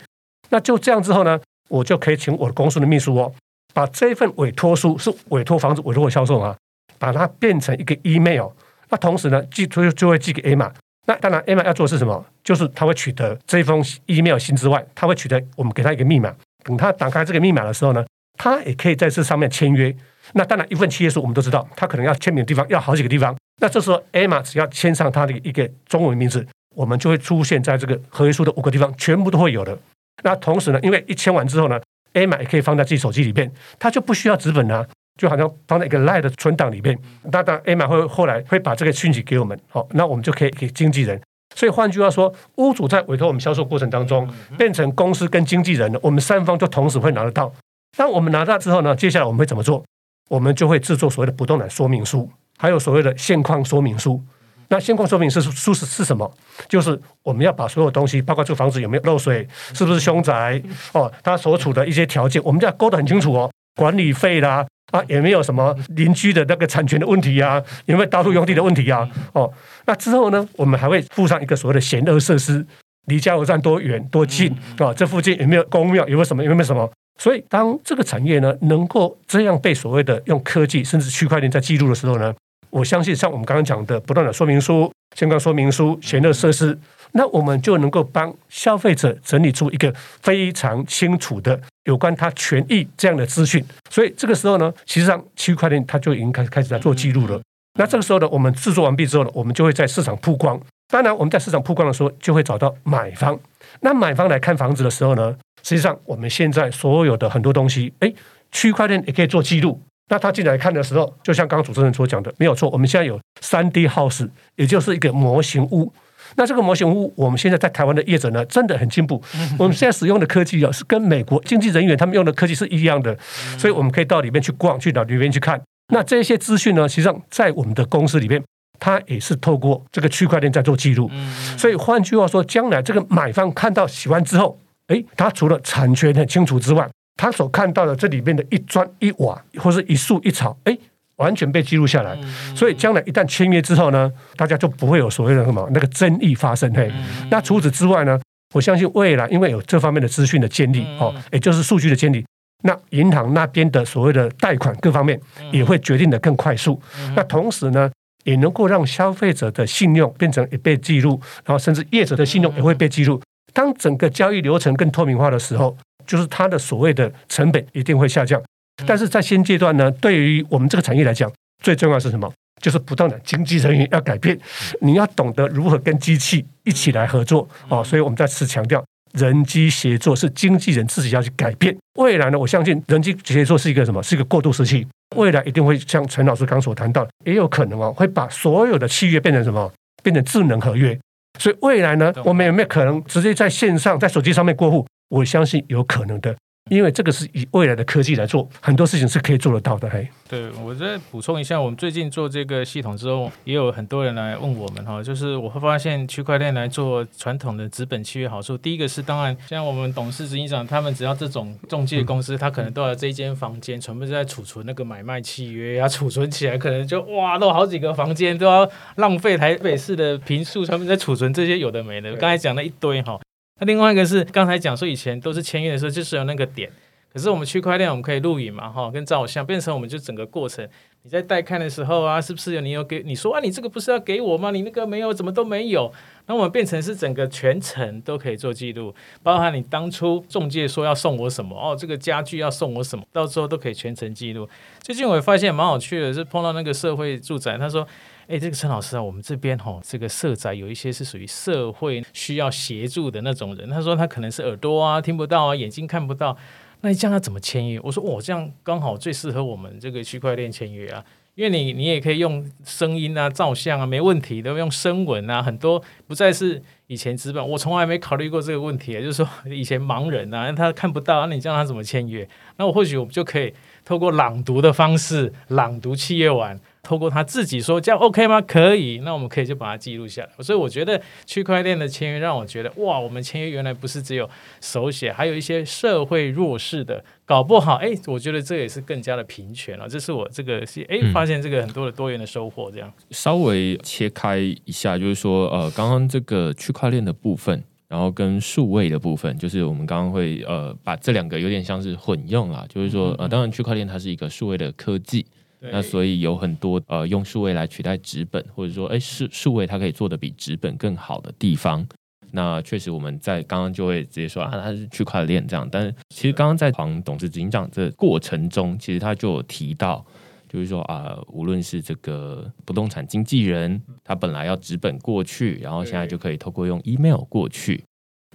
[0.49, 3.33] 那就这样之后呢，我就可以请我的公司的秘书哦，
[3.73, 6.57] 把这份委托书是委托房子委托销售啊，
[6.99, 8.49] 把它变成一个 email，
[8.89, 10.69] 那同时呢，寄就就会寄给艾玛。
[11.07, 12.25] 那当然，，Emma 要做的是什么？
[12.43, 16.35] 就是他会取得这封 email 信之外，他会取得我们给他一个密码。
[16.65, 18.05] 等他打开这个密码的时候呢，
[18.37, 19.95] 他也可以在这上面签约。
[20.33, 23.33] 那当然，一份契约书我们都知道，他可能要签名的地方要好几个地方。
[23.61, 29.77] 那这时候，Emma 只要签上他的一个中文名字，我们就会出现在这个合约书的五个地方，全部都会有的。
[30.23, 31.79] 那同时呢，因为一签完之后呢
[32.13, 34.85] ，Emma 也可以放在自己手机里面，他就不需要纸本啊，
[35.17, 36.97] 就好像放在一个 Live 的存档里面。
[37.23, 41.19] 那当然，Emma 会后来会把这个讯息给我们，好，那我们就可以给经纪人。
[41.55, 47.51] 所以换句话说，屋主在委托我们销售过程当中，变成公司跟经纪人了，我们三方就同时会拿得到。
[47.97, 49.83] 当我们拿到之后呢，接下来我们会怎么做？
[50.29, 54.21] 我们就会制作所谓的不动产说明书，还有所谓的现况说明书。
[54.69, 56.29] 那现况说明书书是是什么？
[56.67, 63.49] 就是我们要把所有东西，包括这个房子有没有漏水，是不是凶宅，哦，它所处的一些条件，我们要勾得很清楚哦。
[63.77, 69.07] 管理费啦，啊，也没有什么邻居的那个产权的问题啊，有没有道路用地的问题啊？
[69.33, 69.49] 哦，
[69.85, 72.65] 那之后呢，我们还会附上一个所谓的险恶设施，
[73.05, 74.93] 离加油站多远多近啊？
[74.93, 76.05] 这附近有没有公庙？
[76.07, 76.43] 有没有什么？
[76.43, 76.91] 有没有什么？
[77.19, 82.33] 所以，当这个产业呢，能够这样被所谓的用科技甚至区块链在记录的时候呢，
[82.69, 86.77] 我相信像我们刚刚讲的不断的说明书、相关说明书、险恶设施，
[87.13, 93.63] 那我们就能够帮消费者整理出一个非常清楚的有关他权益这样的资讯。
[93.89, 97.41] 所以这个时候呢，其实上区块链它就已经开始开始在做记录了。
[97.79, 100.59] 那这个时候呢，我们制作完毕之后呢，我们就会在市场曝光。
[100.89, 103.37] 当然，我们在市场曝光的时候，就会找到买方。
[103.81, 105.35] 那买方来看房子的时候呢？
[105.61, 108.13] 实际上，我们现在所有的很多东西，哎，
[108.51, 109.81] 区块链也可以做记录。
[110.09, 112.69] 那他进来看的时候，就像刚刚主持人所讲的，没有错。
[112.69, 115.91] 我们现在有三 D house，也就是一个模型屋。
[116.35, 119.21] 那这个模型屋，我们现在在台湾的业者呢，真的很进步。
[119.57, 123.17] 我们现在使用的科技啊，是跟美国经纪人员他们用的科技是一样的，
[123.57, 125.61] 所以我们可以到里面去逛，去到里面去看。
[125.93, 128.43] 那这些资讯呢，实际上在我们的公司里面，
[128.79, 131.09] 它也是透过这个区块链在做记录。
[131.57, 134.59] 所以换句话说，将来这个买方看到喜欢之后。
[134.87, 140.77] 诶，他除了产权很清楚之外，他所看到的这里面的一砖一瓦或是一树一草，哎，
[141.15, 142.17] 完全被记录下来。
[142.55, 146.71] 所以将来一旦签约之后呢，大家就不会有所谓的什么那个争议发生。
[146.73, 146.91] 嘿，
[147.31, 148.19] 那除此之外呢，
[148.53, 152.23] 我相信未来因为有这方面的资讯的建立，哦，也就是数据的建立，
[152.63, 155.19] 那银行那边的所谓的贷款各方面
[155.51, 156.79] 也会决定的更快速。
[157.15, 157.91] 那同时呢，
[158.25, 163.19] 也能够让消费者的信用变成也被记录，然后甚至业者的信用也会被记录。
[163.53, 165.75] 当整个交易流程更透明化的时候，
[166.07, 168.41] 就是它的所谓的成本一定会下降。
[168.85, 171.31] 但是在现阶段呢，对于我们这个产业来讲，
[171.63, 172.31] 最重要是什么？
[172.61, 174.35] 就是不断的经济人员要改变，
[174.81, 177.83] 你要懂得如何跟机器一起来合作哦。
[177.83, 181.75] 所以我们再次强调，人机协作是经纪人自己要去改变。
[181.99, 184.01] 未来呢，我相信人机协作是一个什么？
[184.01, 184.87] 是一个过渡时期。
[185.15, 189.71] 未来一定会像陈老师刚所谈到，也有可能哦，会把所有的契约变成什么？
[190.03, 190.97] 变成智能合约。
[191.39, 194.85] 所以未来呢，我们有没有可能直接在线上在手机上面过户？
[195.09, 196.35] 我相信有可能的。
[196.69, 199.89] 因为这个是以未来的科技来做，很多事情是可以做得到的。
[199.89, 208.57] 嘿，对我再补充一下，我们最近做这个系统之后，也有很多人来问我们哈，就是我会发现区块链来做传统的资本契约好处。
[208.57, 222.13] 第一个是，当然像我们董事执行长他们，只要这种中介公司，他可能都要这一间房间全部在储存那个买卖契约啊，储存起来可能就哇，都好几个房间都要浪费台北市的平数，他们在储存这些有的没的。
[222.17, 223.17] 刚才讲了一堆哈。
[223.59, 226.71] 那另外一个是刚才讲说以前都是签约的时候就是有那个点，
[227.11, 230.67] 可是我们区块链我们可以录影嘛哈，跟照相变成我们就整个过程，
[231.03, 234.51] 你在带看的时候啊，是不是有你有给你说啊，你这个不是要给我吗？
[234.51, 235.91] 你那个没有，怎么都没有？
[236.27, 238.93] 那我们变成是整个全程都可以做记录，
[239.23, 244.47] 包含你当初中介说要送我什么哦，这个家具要送我什么，到时候都可以全程记录。
[244.81, 247.87] 最近我也发现蛮有趣的，是碰到那个社会住宅，他说。
[248.27, 253.69] 哎，这个陈老师啊，我们这边哈，这个社宅有一些是属于社会需要协助的那种人。
[253.69, 256.35] 他说他可能是耳朵啊听不到啊，眼睛看不到，
[256.81, 257.79] 那你叫他怎么签约？
[257.81, 261.01] 我说我这样刚好最适合我们这个区块链签约啊，
[261.35, 267.49] 因为你你也可以用声音啊、照相啊，没问题，都用声纹啊，很多不再是以前资本。
[267.49, 272.27] 我从来没考虑过这个问题，就是说以前盲人啊，他看不到，那你叫他怎么签约？
[272.57, 273.53] 那我或许我们就可以
[273.87, 276.59] 透过朗读的方式朗读契约完。
[276.83, 278.39] 透过他自己说这样 OK 吗？
[278.39, 280.29] 可以，那我们可以就把它记录下来。
[280.41, 284.29] 所以我觉得区块链的签约让我觉得哇，我们签约原来不是只有
[284.61, 289.85] 手写，还有一些社会弱势的，搞不好哎，我觉得这也是更加的平权了。
[289.89, 292.71] 这是我这个是哎发现这个很多的多元的收获。
[292.71, 305.25] 这样稍微切开一下，就是说呃，刚刚这个区块链的部分，然后跟数位的部分，就是我们刚刚会呃把这两个有点像是混用啦，就是说呃，当然区块链它是一个数位的科技。
[305.59, 311.83] 那所以有很多呃用数位来取代纸本，或者说哎数数位它可以做的比纸本更好的地方。
[312.29, 320.05] 那确实我们在刚刚就会直接说啊它是区块链这样，但是其实刚刚在黄董事执行长这过程中，其实他就有提到，
[320.47, 327.83] 就是说啊无论是这个不动产经纪人，他本来要纸本过去，然后现在就可以透过用 email 过去。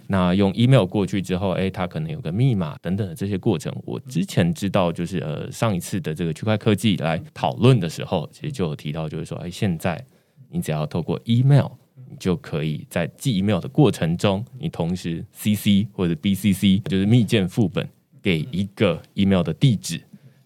[0.07, 3.73] 那用 email 过去之后，哎，他可能有个密码等等的这些过程。
[3.85, 10.05] 我之前知道，就是呃上一次的这个区块科技来讨论的时候，其实就有提到，就是说，哎，现在
[10.51, 11.67] 你只要透过 email，
[12.09, 17.87] 你就可以在寄 email 的过程中，你同时 CC 或者 BCC，就是密件副本
[18.21, 20.01] 给一个 email 的地址，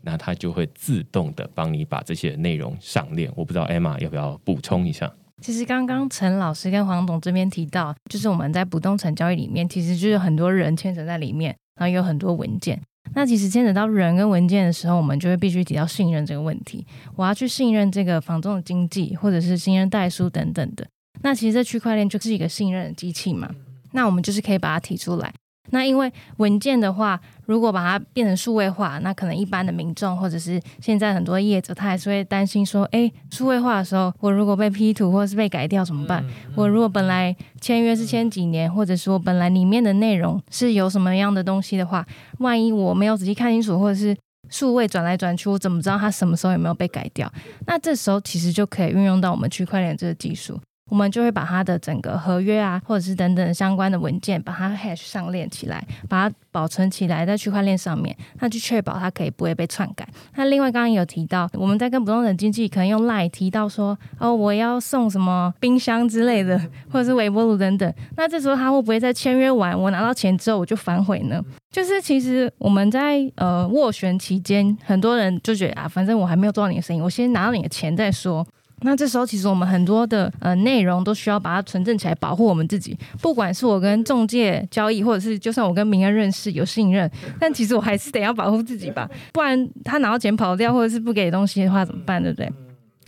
[0.07, 3.29] 那它就会自动的帮你把这些内容上链。
[3.35, 5.11] 我不知道 Emma 要不要补充一下。
[5.41, 12.81] 其实刚刚陈老师跟黄董这边提到，就是我们在不动产交易里面，其实就是很多人牵扯在里面，然后有很多文件。
[13.13, 16.87] 那其实牵扯到人跟文件的时候，我们就会必须提到信任这个问题。
[17.17, 20.87] 我要去信任这个房仲的经济，或者是信任代书等等的。
[21.21, 23.53] 那其实这区块链就是一个信任的机器嘛。
[23.91, 25.33] 那我们就是可以把它提出来。
[25.69, 36.23] 那因为文件的话，如果把它变成数位化，那可能一般的民众或者是现在很多业者，他还是会担心说：，哎，数位化的时候，我如果被 P 图或者是被改掉怎么办？
[36.55, 42.05] 我如果本来签约是签几年，或者说本来里面的内容是有什么样的东西的话，
[42.39, 44.15] 万一我没有仔细看清楚，或者是
[44.49, 47.31] 数位转来转去，我怎么知道它什么时候有没有被改掉？
[47.65, 50.59] 那这时候其实就可以运用到我们区块链这个技术。
[50.89, 60.07] 我们就会把它的整个合约啊，或者是等等相关的文件，把它 hash 上链起来，把它保存起来在区块链上面，那就确保它可以不会被篡改。
[60.35, 66.59] 那另外刚刚有提到，我们在跟不动产经纪可能用 line 提到说，哦，我要送什么冰箱之类的，
[66.91, 67.93] 或者是微波炉等等。
[68.15, 71.43] 那这时候他会不会在签约完，我拿到钱之后我就反悔呢？
[71.69, 78.45] 就是其实我们在呃斡旋期间，很多人就觉得啊，反正我还没有做到你的生意，我先拿到你的钱再说。
[78.81, 82.95] 那这时候，其实我们很多的呃内容都需要把它存证起来，保护我们自己。
[83.21, 87.09] 不管是我跟中介交易，或者是就算我跟名人认识有信任，
[87.39, 92.21] 但其实我还是得要保护自己吧，不然他拿到钱跑掉，或者是不给东西的话怎么办？
[92.21, 92.51] 对不对？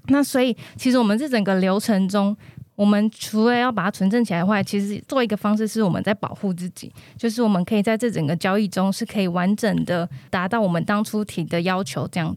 [0.07, 2.36] 那所以，其实我们这整个流程中，
[2.74, 12.36] 我们除了要把它存证起来的话，其实做一个方式是我们在保护自己，就是我们可以在这整个交易中是可以完整的达到我们当初提的要求，这样。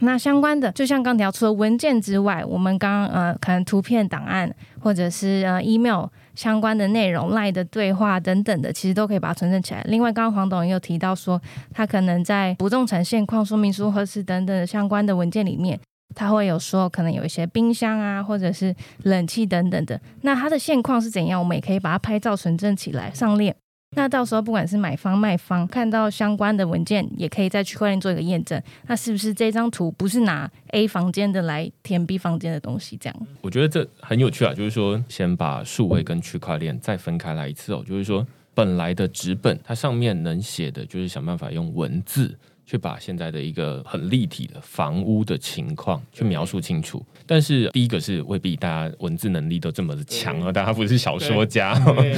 [0.00, 9.82] 那相关的，就像刚提到，除了文件之外，我们刚呃可能图片档案或者是呃 email 相关的内容、赖的对话等等的，其实都可以把它存证起来。
[9.86, 11.40] 另外，刚刚黄董也有提到说，
[11.72, 15.78] 他可能在不动产现况说明书或是等等相关的文件里面，
[16.14, 18.74] 他会有说可能有一些冰箱啊，或者是
[19.04, 20.00] 冷气等等的。
[20.22, 23.54] 那它的现况是怎样，我们也可以把它拍照存证起来上链。
[23.94, 28.60] 那到时候不管是买方卖方看到相关的文件，也可以在区块链做一个验证。
[28.86, 32.96] 那是不是这张图不是拿 A 房间的来填 B 房间的东西？
[32.96, 34.52] 这样，我觉得这很有趣啊。
[34.52, 37.84] 就是说，先把数位跟区块链再分开来一次哦。
[37.86, 42.36] 就是说，本来的纸本它上面能写的就是想办法用文字。
[42.66, 51.74] 去把现在的一个很立体的房屋的情况去描述清楚，但是第一个是未必大家文字能力都这么的强啊，大家不是小说家。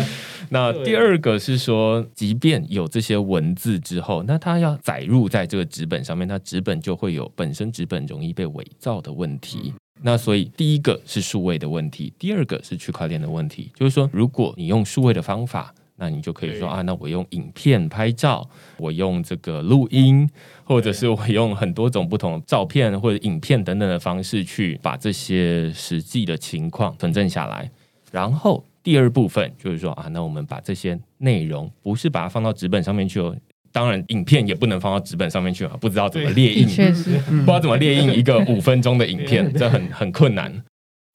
[0.50, 9.74] 那第二个是说，即便有这些文字之后，那它要载入在这个纸本上面，那纸本就会有本身纸本容易被伪造的问题。
[10.02, 15.74] 那所以第一个是数位的问题，第二个是区块链的问题，就是说，如果你用数位的方法。
[15.98, 20.28] 那你就可以说啊，那我用影片拍照，我用这个录音，
[20.64, 27.70] 或者是我用很多种不同的照片或者影片等等的方式去把这些实际的情况存证下来。
[28.12, 33.34] 然后第二部分就是说啊，那我们把这些内容不是把它放到纸本上面去哦，
[33.72, 40.62] 当然影片也不能放到纸本上面去啊，不知道怎么列印， 确实不知道怎么列印一个 五分钟的影片，这很很困难。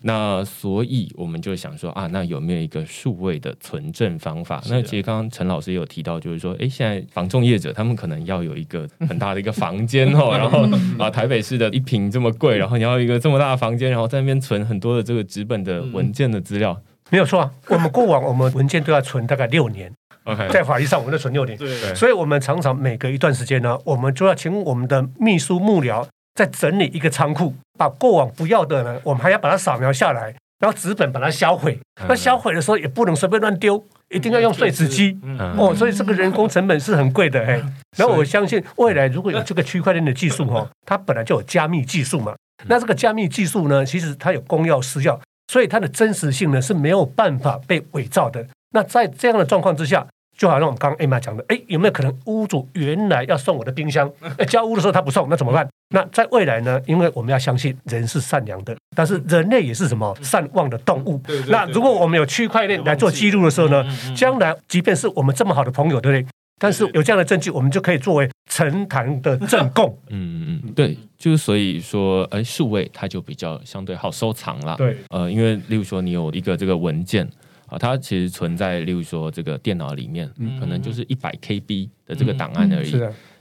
[0.03, 4.61] 那所以我们就想说啊，那有没有一个数位的存证方法？
[4.69, 17.51] 那其实刚刚陈老师也有提到，就是说，哎，现在房仲业者他们可能要有一个很大的一个房间哦， 然后啊，台北市的一平这么贵，然后你要一个这么大的房间，然后在那边存很多的这个纸本的文件的资料，没有错啊。
[17.67, 19.93] 我们过往我们文件都要存大概六年
[20.23, 26.07] ，OK，在法律上我们都存六年，对，所以我们常常每隔一段时间呢，我们就要请我们的秘书幕僚
[26.41, 30.33] 再整理一个仓库，把过往不要的呢，我们还要把它扫描下来。
[30.59, 35.19] 然后纸本把它销毁，那销毁的时候也不能随便乱丢，一定要用碎纸机
[35.57, 37.59] 哦，所以这个人工成本是很贵的哎。
[37.97, 42.35] 然后我相信未来如果有这个区块链的技术哈， 它本来就有加密技术嘛，
[42.67, 45.19] 那这个加密技术呢，其实它有公钥私钥，
[45.51, 48.47] 所以它的真实性呢是没有办法被伪造的。
[48.73, 50.07] 那在这样的状况之下。
[50.41, 54.11] 就好像我们刚刚 Emma 讲的，哎，有没有可能屋主原来要送我的冰箱，
[54.49, 55.69] 交屋的时候他不送，那怎么办？
[55.93, 56.81] 那在未来呢？
[56.87, 61.21] 因为我们要相信人是善良的，但是人类也是什么善忘的动物。
[61.49, 63.85] 那如果我们有区块链来做记录的时候呢，
[64.15, 66.33] 将来即便是我们这么好的朋友，对不对？
[66.57, 69.95] 但是有这样的证据，我们就可以作为呈堂的证供。
[70.09, 74.75] 嗯嗯嗯，对，就是所以说，哎，数位它就比较相对好收藏了。
[74.75, 77.29] 对，呃，因为例如说你有一个这个文件。
[77.71, 82.91] 啊，它其实存在，例如说这个电脑里面，可能就是一百 KB 的这个档案而已。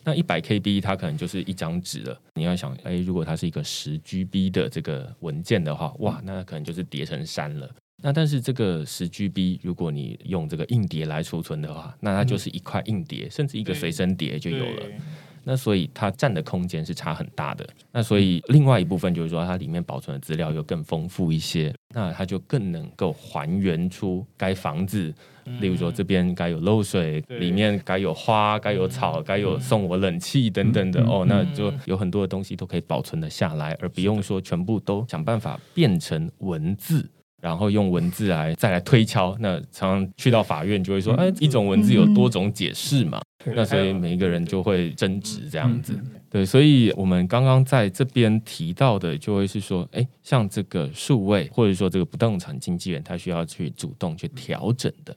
[0.04, 2.18] 那一百 KB 它可能就是一张纸了。
[2.34, 7.68] 你要想，哎，如果它是一个十 GB 的这个文件的话，哇，那可能就是叠成山了。
[8.02, 14.86] 那但是这个十 GB，如果你用这个硬碟来储存的话，那它就是一块硬碟，甚至一个随身碟就有了。
[15.44, 17.66] 那所以它占的空间是差很大的。
[17.92, 25.12] 那所以另外一部分就是说，它里面保存的资料又更丰富一些，那它就更能够还原出该房子，
[25.60, 37.08] 例如说这边该有漏水，里面该有花，该有草，该有送我冷气等等的哦，那就有很多的东西都可以保存的下来，而不用说全部都想办法变成文字。
[37.40, 45.98] 然后用文字来再来推敲，那常常去到法院就会说，哎，一种文字有多种解释嘛，那所以每一个人就会争执这样子。
[46.28, 55.16] 对，所以我们刚刚在这边提到的，就会是说，哎，像这个数位或者说这个不动产经纪人，他需要去主动去调整的。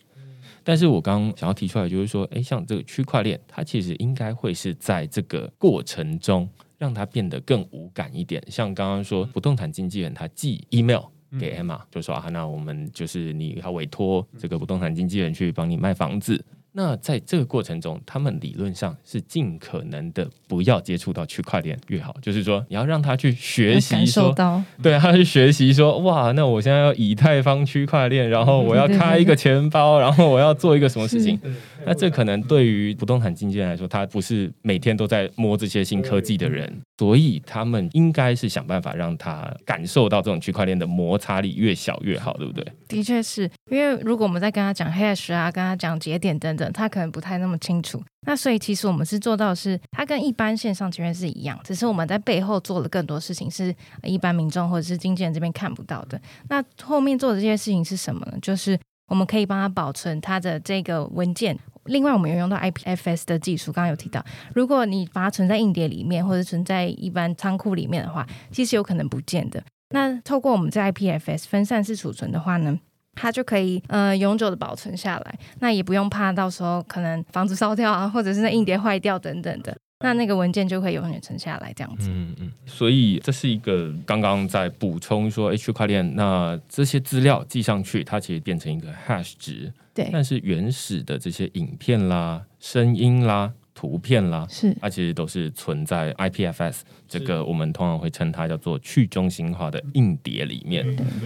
[0.63, 6.47] 但是我刚刚想要提出来，就是说，哎，像这个区块链，它其实应该会是在这个过程中
[6.77, 8.41] 让它变得更无感一点。
[8.47, 11.01] 像刚刚说，不动产经纪人他寄 email。
[11.39, 16.43] 给 Emma 就说啊，那我们就是你要委托这个不动产经纪人去帮你卖房子。
[16.75, 24.33] 那在这个过程中，他们理论上是尽可能的不要接触到区块链越好，就是说你要让他去学习，说
[24.81, 31.39] 对，他去学习说哇，那我现在要以太坊区块链，然后我要开一个钱包，然后我要做一个什么事情。
[31.85, 42.65] 那这可能对于不动产经纪人来说，他不是每天都在摸这些新科技的人，所以他们应该是想办法让他感受到这种区块链的摩擦力越小越好，对不对？
[42.87, 43.49] 的确是。
[43.69, 48.01] 因为如果我们在跟他讲 hash 啊，跟他讲节点等等，他可能不太那么清楚。
[48.25, 56.19] 那所以其实我们是做到是，它跟一般线上签约是一样，只是我们在背后做了更多事情，是一般民众或者是经纪人这边看不到的。
[56.47, 58.37] 那后面做的这些事情是什么呢？
[58.41, 61.57] 就是我们可以帮他保存他的这个文件。
[61.87, 64.23] 另外，我们有用到 IPFS 的技术，刚刚有提到，
[64.55, 69.61] 如果你把它存在硬碟里面，或者存在一般仓库里面的话，其实有可能不见的。
[69.89, 72.79] 那透过我们在 IPFS 分散式储存的话呢，
[73.15, 79.75] 它就可以呃永久的保存下来，那也不用怕到时候可能房子烧掉啊，或者是那硬碟坏掉等等的。
[79.99, 82.09] 那那个文件就会永远存下来，这样子。
[82.09, 82.51] 嗯嗯。
[82.65, 89.71] 所以这是一个刚刚在补充说，区块链那这些资料记上去，它其实变成一个 hash 值。
[89.93, 90.09] 对。
[90.11, 100.85] 但是原始的这些影片啦、声音啦、图片啦，是它其实都是存在 IPFS 这个我们通常会称它叫做去中心化的硬碟里面。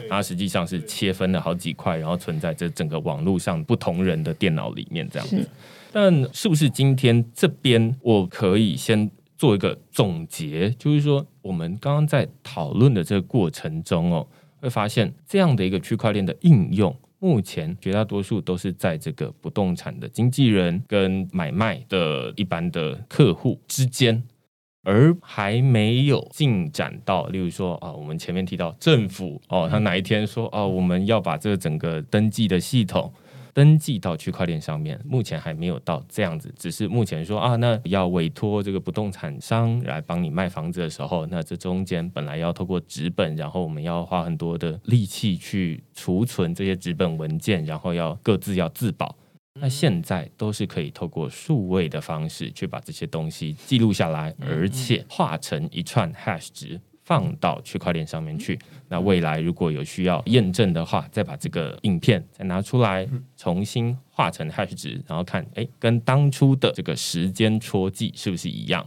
[0.10, 5.48] 它实际上是切分了好几块，然后存在这整个网络上不同人的电脑里面这样子。
[5.92, 14.28] 但是不是今天这边我可以先做一个总结，就是说我们刚刚在讨论的这个过程中哦，
[14.60, 24.24] 会发现这样的一个区块链的应用，目前绝大多数都是在这个不动产的经纪人跟买卖的一般的客户之间，
[24.84, 33.12] 而还没有进展到，例如说啊，我们前面提到政府哦，他哪一天说啊，我们要把这个整个登记的系统。
[33.58, 49.16] 登记到区块链上面，目前还没有到这样子，只是目前说啊，那要委托这个不动产商来帮你卖房子的时候，那这中间本来要透过纸本，然后我们要花很多的力气去储存这些纸本文件，然后要各自要自保，
[49.60, 56.80] 那现在都是可以透过数位的方式去把这些东西记录下来，而且化成一串 hash 值。
[57.08, 58.60] 放到区块链上面去。
[58.90, 68.86] 那未来如果有需要验证的话，再把这个影片再拿出来，重新画成 hash 值，然后看，哎，跟当初的这个时间戳记是不是一样？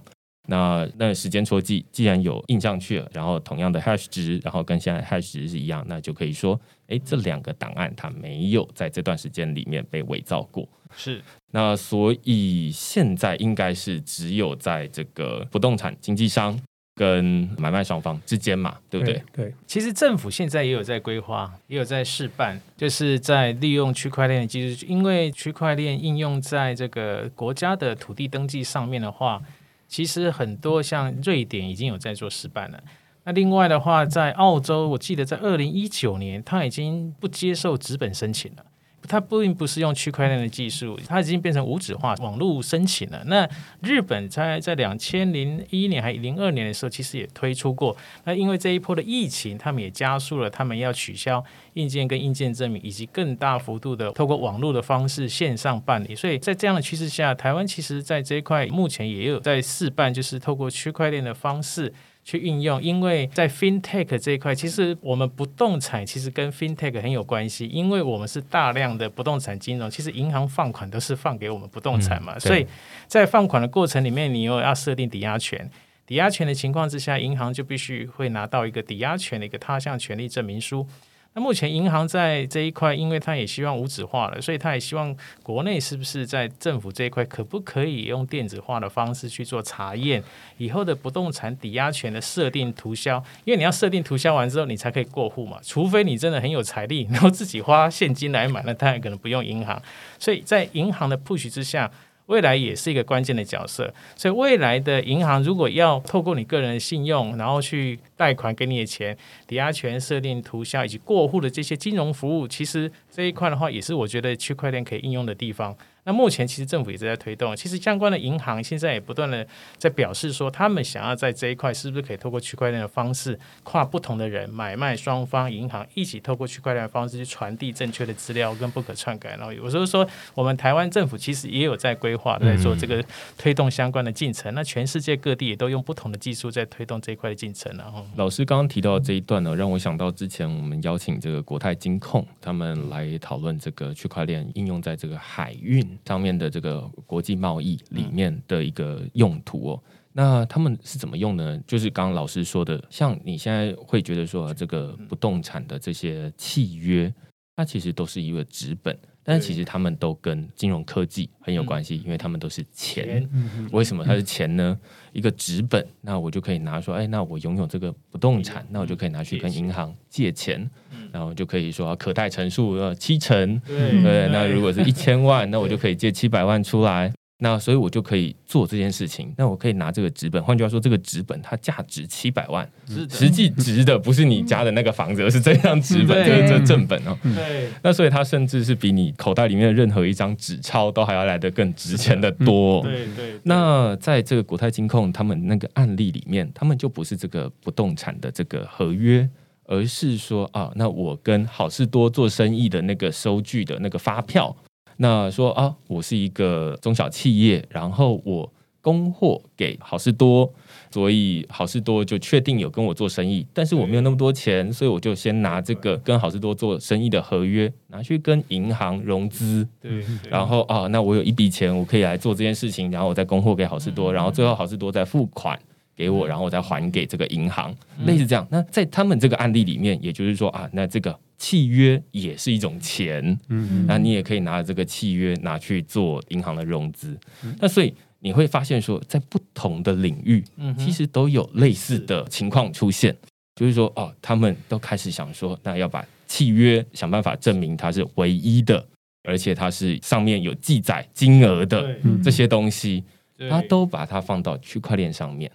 [0.49, 10.68] 那那时间戳记既然有印上去了，然后同样的 hash 值，然后跟现在 hash 值是一样，那就可以说，哎，这两个档案它没有在这段时间里面被伪造过。
[10.95, 11.23] 是。
[11.53, 16.59] 那所以现在应该是只有在这个不动产经纪商。
[17.01, 19.22] 跟买卖双方之间嘛，对不对？
[19.32, 29.40] 对，其实政府现在也有在规划，也有在试办，就是在利用区块链的技术，因为区块链应用在这个国家的土地登记上面的话，
[29.88, 32.78] 其实很多像瑞典已经有在做试办了。
[33.24, 38.64] 那另外的话，在澳洲，我记得在二零一九年，他已经不接受纸本申请了。
[39.09, 43.22] 它并不是用区块链的技术，它已经变成无纸化网络申请了。
[43.26, 43.48] 那
[43.82, 47.96] 日本在在两千零一年还零二年的时候，其实也推出过。
[48.24, 51.42] 那因为这一波的疫情，他们也加速了他们要取消
[51.74, 56.14] 硬件跟硬件证明，以及更大幅度的透过网络的方式线上办理。
[56.14, 61.92] 所以在这样的趋势下，台湾其实在这一块目前也有在试办，就是透过区块链的方式。
[62.31, 72.64] 去运用，因为在 FinTech 这一块，其实我们不动产其实跟 FinTech 很有关系，因为我们是大量的不动产金融，其实银行放款都是放给我们不动产嘛，所以
[73.09, 75.68] 在放款的过程里面，你又要设定抵押权，
[76.07, 80.87] 抵押权的情况之下，银行就必须会拿到一个抵押权的一个他项权利证明书。
[81.33, 90.20] 那目前银行在这一块，因为它也希望无纸化了，所以它也希望国内是不是在政府这一块可不可以用电子化的方式去做查验
[90.59, 93.22] 以后的不动产抵押权的设定涂销？
[93.45, 95.59] 因为你要设定涂销完之后，你才可以过户嘛。
[95.62, 99.81] 除非你真的很有财力， 然后自己花现金来买，那当然可能不用银行。
[100.18, 101.91] 所以在银行的 push 之下。
[102.31, 109.16] 未来也是一个关键的角色，所以未来的银行如果要透过你个人的信用，然后去贷款给你的钱、
[109.49, 115.76] 抵押权设定、涂销以及过户的这些金融服务，其实这一块的话，也是我觉得区块链可以应用的地方。
[116.11, 119.46] 那目前其实政府一直在推动，其实相关的银行现在也不断的
[119.78, 129.36] 在表示说，他们想要在这一块是不是可以透过区块链的方式，跨不同的人买卖双方银行一起透过区块链的方式去传递正确的资料跟不可篡改。
[129.36, 130.04] 然后有时候说，
[130.34, 133.00] 我们台湾政府其实也有在规划，在做这个
[133.38, 134.52] 推动相关的进程。
[134.52, 137.72] 那全世界各地也都用不同的技术在推动这一块的进程。
[137.76, 146.90] 然后老师刚刚提到这一段呢，让我想到之前我们邀请这个国泰金控他们来讨论这个区块链应用在这个海运上面的这个。
[147.07, 149.82] 国际贸易里面的一个用途哦，
[150.12, 151.61] 那他们是怎么用呢？
[151.66, 157.12] 就是刚刚老师说的，像你现在会觉得说，这个不动产的这些契约，
[157.57, 158.96] 它其实都是一个纸本，
[159.31, 163.24] 但是其实他们都跟金融科技很有关系，因为他们都是钱。
[163.70, 164.76] 为什么它是钱呢？
[165.12, 170.68] 一个纸本，那我就可以拿说，哎，那我拥有这个不动产，那我就可以拿去跟银行借钱，
[171.12, 177.12] 然后就可以说可贷成数呃七成，对，那如果是一千万，那我就可以借七百万出来。
[177.43, 179.32] 那所以，我就可以做这件事情。
[179.38, 182.70] 那我可以拿这个纸本，换句话说，这个纸本它价值七百万，
[183.09, 187.16] 实际值的不是你家的那个房子，而是这张纸本，这这正本哦。
[187.22, 187.70] 对。
[187.82, 192.82] 那所以它甚至是比你口袋里面的任何一张纸钞都还要来得更值钱的多。
[192.82, 193.41] 对对。
[193.45, 199.26] 那在这个国泰金控他们那个案例里面，他们就不是这个不动产的这个合约，
[199.64, 204.55] 而是说啊，那我跟好事多做生意的那个收据的那个发票。
[205.03, 210.53] 那说啊，我是一个中小企业，然后我供货给好事多，
[210.90, 225.59] 所以好事多就确定有跟我做生意，但是我没有那么多钱，所以我就先拿这个跟好事多做生意的合约拿去跟银行融资，对，然后啊，那我有一笔钱，我可以来做这件事情，然后我再供货给好事多，然后最后好事多再付款。
[226.01, 227.76] 给我，然后我再还给这个银行，
[228.07, 228.46] 类似这样。
[228.51, 237.14] 那在他们这个案例里面，也就是说啊，那这个契约也是一种钱，嗯，那你也可以拿这个契约拿去做银行的融资。
[237.59, 240.42] 那所以你会发现说，在不同的领域，
[240.78, 243.14] 其实都有类似的情况出现，
[243.57, 248.82] 就是说哦，他们都开始想说，那要把契约想办法证明它是唯一的，
[249.24, 251.94] 而且它是上面有记载金额的
[252.24, 253.05] 这些东西，
[253.51, 255.51] 他都把它放到区块链上面。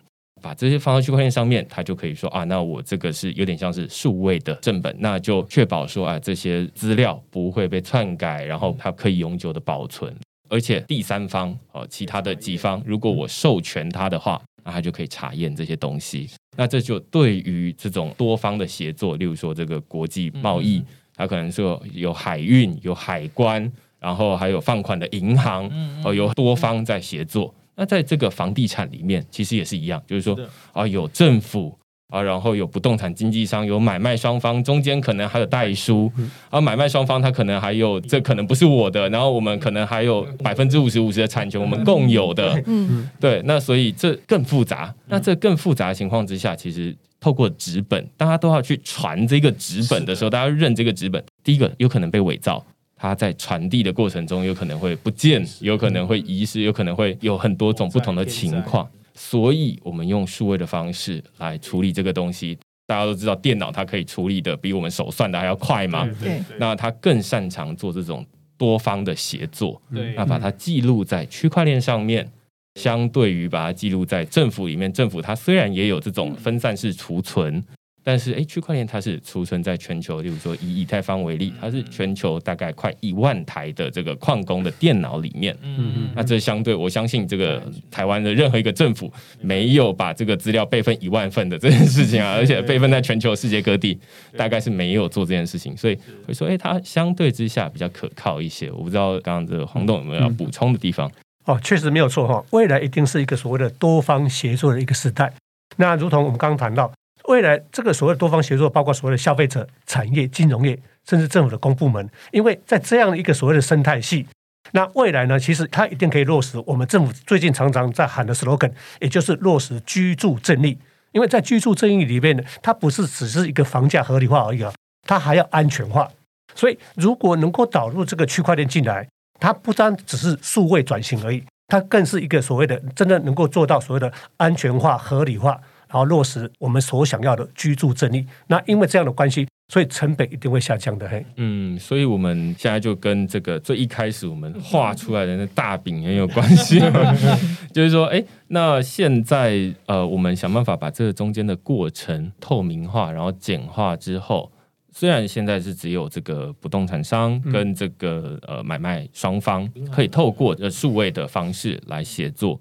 [0.45, 10.15] 把这些放到区块链上面，它就可以说啊，那我这个是有点像是数位的正本，那就确保说啊，这些资料不会被篡改，然后它可以永久的保存。
[10.47, 16.29] 而且第三方哦，其他的几方，如果我授权它的话，那它就可以查验这些东西。
[16.55, 20.83] 那这就对于这种多方的协作，例如说这个国际贸易，
[21.15, 25.67] 它可能说有海运、有海关，然后还有放款的银行，
[26.03, 27.51] 哦，有多方在协作。
[27.75, 30.37] 那在这个房地产里面，其实也是一样，就是说
[30.71, 31.77] 啊，有政府
[32.09, 36.11] 啊，然后有不动产经纪商，有买卖双方，中间可能还有代书，
[36.49, 44.93] 啊，买卖双方他可能还有这可能不是我的，然后我们可能还有百分之五十五十的产权，我们共有的，嗯，对，那所以这更复杂。
[45.07, 52.63] 那这更复杂的情况之下，其实透过纸本，大家都要去传这个纸本的时候，大家认这个纸本，第一个有可能被伪造。
[52.95, 58.89] 它在传递的过程中，有可能会不见，有可能会遗失，有可能会有很多种不同的情况。
[59.13, 62.57] 所以，我们用数位的方式来处理这个东西。
[62.87, 66.05] 大家都知道，电脑它可以处理的比我们手算的还要快嘛？
[66.21, 66.39] 对。
[66.59, 68.25] 那它更擅长做这种
[68.57, 69.81] 多方的协作。
[69.93, 70.13] 对。
[70.15, 72.29] 那把它记录在区块链上面，
[72.75, 77.63] 相对于把它记录在政府里面，政府它虽然也有这种分散式储存。
[78.07, 85.57] 但是，哎，区块链它是储存在全球，例如说以以太坊为例，它是全球大概快一万台的这个矿工的电脑里面。
[85.63, 86.09] 嗯嗯。
[86.15, 93.99] 那这相对，我相信这个台湾的任何一个政府没有把这个资料备份一万份的这件事情啊，而且备份在全球世界各地，
[94.37, 95.97] 大概是没有做这件事情，所以
[96.27, 98.69] 会说，哎，它相对之下比较可靠一些。
[98.69, 101.11] 我不知道刚刚这个黄董有没有要补充的地方？
[101.45, 105.33] 哦，确实没有错哈，未来一定是一个所谓的多方协作的一个时代。
[105.77, 106.91] 那如同我们刚刚谈到。
[107.27, 114.25] 未来这个所谓多方协作，包括所谓的消费者、产业、金融业，甚至政府的公部门，因为在这样的一个所谓的生态系，
[114.71, 120.77] 那未来呢，其实它一定可以落实我们政府最近常常在喊的 slogan，也就是落实居住正义。
[121.11, 124.73] 因为在居住正义里面呢，它不是只是一个房价合理化而已啊，
[125.07, 126.09] 它还要安全化。
[126.53, 129.07] 所以，如果能够导入这个区块链进来，
[129.39, 138.25] 它不单只是数位转型而已，它更是一个所谓的真的能够做到所谓的安全化、合理化，然后落实我们所想要的居住正义。
[138.47, 141.07] 那因为这样的关系，所以成本一定会下降的。
[141.07, 146.79] 嘿，嗯，所以我们现在就跟这个最一开始我们画出来的那大饼很有关系，
[147.73, 154.51] 就是说，哎，那现在呃，我们想办法把这个中间的过程透明化，然后简化之后。
[154.97, 162.57] 虽然现在是只有这个不动产商跟这个呃买卖双方可以透过呃数位的方式来协作，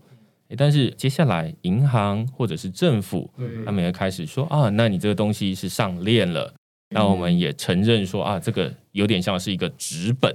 [0.57, 3.31] 但是接下来银行或者是政府，
[3.65, 6.53] 他们也开始说啊，那你这个东西是上链了，
[6.91, 10.35] 那我们也承认说啊，这个有点像是一个纸本。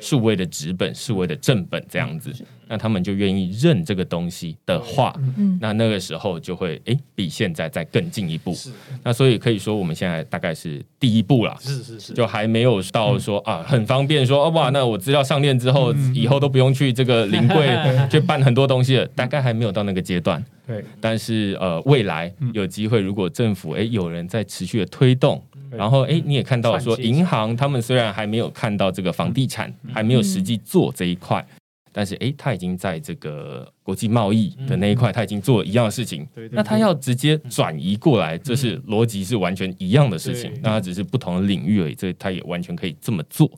[0.00, 2.32] 数位的纸本、数位的正本这样子，
[2.68, 5.14] 那他们就愿意认这个东西的话，
[5.60, 8.56] 那那个时候就会哎比现在再更进一步。
[9.02, 17.68] 那所以可以说，我们现在大概是第一步了，是是是，就还没有到说啊很方便，说哦哇，那我资料上链之后，以后都不用去这个临柜
[18.10, 20.44] 去办很多东西了，大概还没有到那个阶段。
[20.66, 25.42] 对，但是呃，未来有机会，如果政府诶有人在持续的推动。
[25.70, 31.44] 然后，哎，你也看到说，银行他们虽然还没有看到这个房地产，还没有实际做这一块，
[31.92, 36.26] 但是，哎，他已经在这个国际贸易的那一块，他已经做了一样的事情。
[36.52, 40.52] 那他要直接转移过来，这是逻辑是完全一样的事情。
[40.62, 43.50] 那他只是不同的领域而已，这他也完全可以这么做。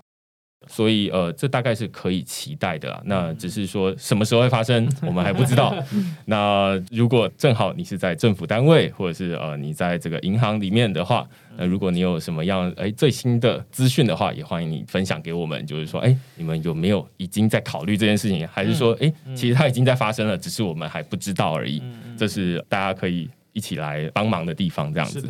[0.68, 3.02] 所以，呃，这大概是可以期待的。
[3.06, 5.74] 那只是说什么时候会发生， 我们还不知道。
[6.26, 15.66] 那如果正好你是在政府单位，或者是呃你在这个银行里面的话，那如果你有什么样哎最新的资讯的话，也欢迎你分享给我们。
[15.66, 21.82] 就是说，哎，你们有没有已经在考虑这件事情，还是说，哎，其实它已经在发生了，只是我们还不知道而已。
[22.16, 25.28] 这是大家可以一起来帮忙的地方，这样子。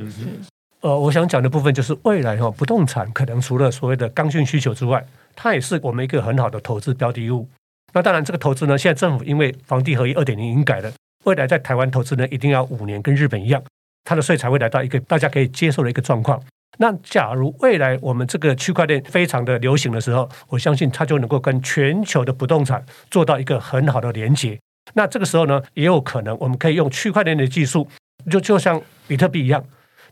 [0.81, 5.05] 呃，我想讲的部分就是未来哈，不动产可能除了所谓的刚性需求之外，
[5.37, 7.47] 它也是我们一个很好的投资标的物。
[7.93, 10.91] 那当然，这个投资呢，现在政府因为房地合一二点零已经改了，
[11.25, 13.63] 未来在台湾投资呢，一定要五年，跟日本一样，
[14.05, 16.41] 它的税才会来到一个大家可以接受的一个状况。
[16.79, 24.59] 那假如未来我们这个区块链非常的流行的时候，我相信它就能够跟全球的不动产做到一个很好的连接。
[24.95, 27.87] 那这个时候呢，也有可能我们可以用区块链的技术，
[28.31, 29.63] 就就像比特币一样。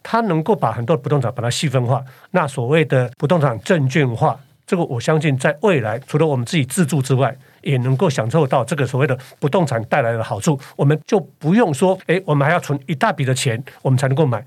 [0.03, 10.59] 它能够把很多不动产把它细分化，那所谓的不动产证券化，这个我相信在未来，除了我们自己自住之外，也能够享受到这个所谓的不动产带来的好处。
[10.77, 14.45] 我们就不用说，哎，我们还要存一大笔的钱，我们才能够买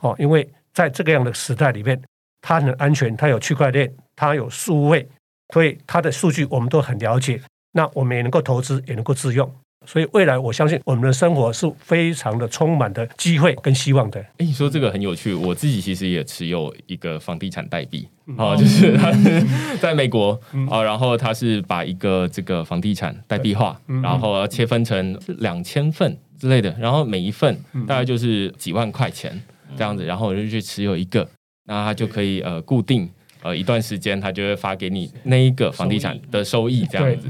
[0.00, 0.14] 哦。
[0.18, 2.00] 因为在这个样的时代里面，
[2.40, 5.08] 它很安全，它有区块链，它有数位，
[5.52, 7.40] 所以它的数据我们都很了解。
[7.72, 9.52] 那我们也能够投资，也能够自用。
[9.86, 14.20] 所以未来，我相信我们的生活是非常的充满的机会跟希望的。
[14.20, 19.12] 哎，你说这个很有趣，我自己其实也持有一个房地产代币啊，就是 他
[19.80, 20.38] 在美国
[20.70, 27.56] 啊，然后他是把一个这个房地产代币化，然后切分成两千份之类的，然后每一份
[27.86, 29.40] 大概就是几万块钱
[29.76, 31.28] 这样子，然后我就去持有一个，
[31.66, 33.08] 那他就可以呃固定。
[33.44, 37.28] 呃，一段时间他就会发给你那一个房地产的收益这样子。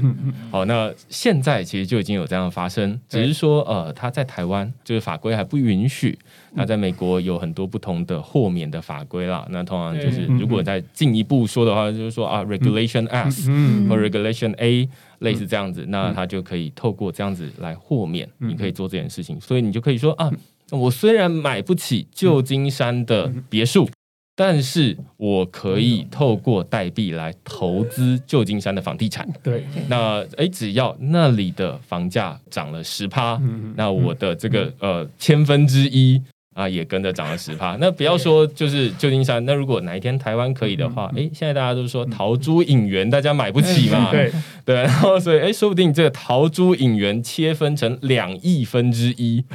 [0.49, 6.17] 好，那现在其实就已经有这样发生，只是说呃，他在台湾就是法规还不允许。
[6.53, 9.45] 那在美国有很多不同的豁免的法规啦。
[9.49, 13.51] 那通常就是如果再进一步说的话，就是说啊，Regulation S
[13.89, 14.87] 和 Regulation A
[15.19, 19.37] 类似这样子，那他就可以透过这样子来豁免，你可以做这件事情。
[19.41, 20.31] 所以你就可以说啊，
[20.71, 23.89] 我虽然买不起旧金山的别墅。
[24.37, 29.25] 但是我可以透过代币来投资旧金山的房地产。
[29.41, 33.41] 对，那诶，只要那里的房价涨了十趴，
[33.75, 36.21] 那我的这个呃千分之一
[36.53, 37.77] 啊也跟着涨了十趴。
[37.79, 44.11] 那不要说就是旧金山，那如果哪一天台湾可以的话，诶，现在大家都说桃珠引元，大家买不起嘛？
[44.11, 44.29] 对
[44.65, 49.45] 对，然后所以诶，说不定这个桃珠引元切分成两亿分之一，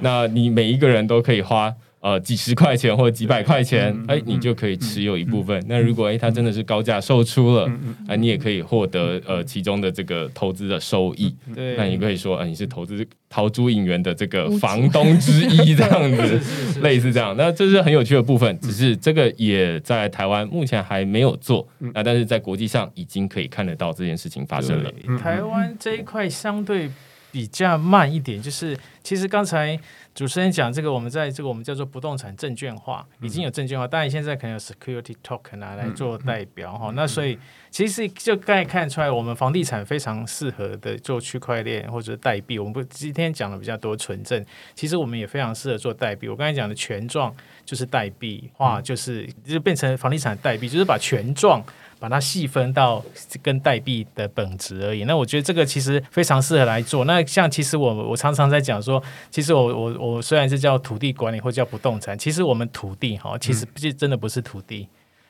[0.00, 1.74] 那你每一个人都可以花。
[2.00, 5.62] 呃，几十块钱或者几百块钱，哎，你就可以持有一部分。
[5.68, 7.70] 那如果哎，它真的是高价售出了，
[8.08, 11.36] 哎，你也可以获得呃其中的这个投资的收益。
[11.54, 17.36] 对，那你可以说，呃，你是投资陶朱影园的这个房东之一， 这样子，类似这样。
[17.36, 24.90] 那这是很有趣的部分，只是这个也在台湾目前还没有做，那但是在国际上已经可以看得到这件事情发生了。
[25.18, 26.90] 台湾这一块相对。
[27.32, 29.78] 比较慢一点，就是其其实刚才
[30.14, 36.92] 主持人讲这个，我们在这个我们叫做不动产证券化，已经有证券化，当然现在可能有 security token 啊来做代表哈。
[36.94, 37.38] 那所以
[37.70, 42.58] 其实就刚才看出来，我们房地产非常适合的做区块链或者代币。
[42.58, 44.44] 我们不今天讲的比较多纯正，
[44.74, 46.28] 其实我们也非常适合做代币。
[46.28, 47.34] 我刚才讲的权状
[47.64, 51.64] 就是代币化，就是就变成房地产代币，就是把权状。
[52.00, 53.04] 把它细分到
[53.42, 55.04] 跟代币的本质而已。
[55.04, 57.04] 那我觉得这个其实非常适合来做。
[57.04, 64.88] 那像其实我我常常在讲说，其实我我我虽然是叫土地管理或叫不动产，其实我们土地哈，其实不真的不是土地。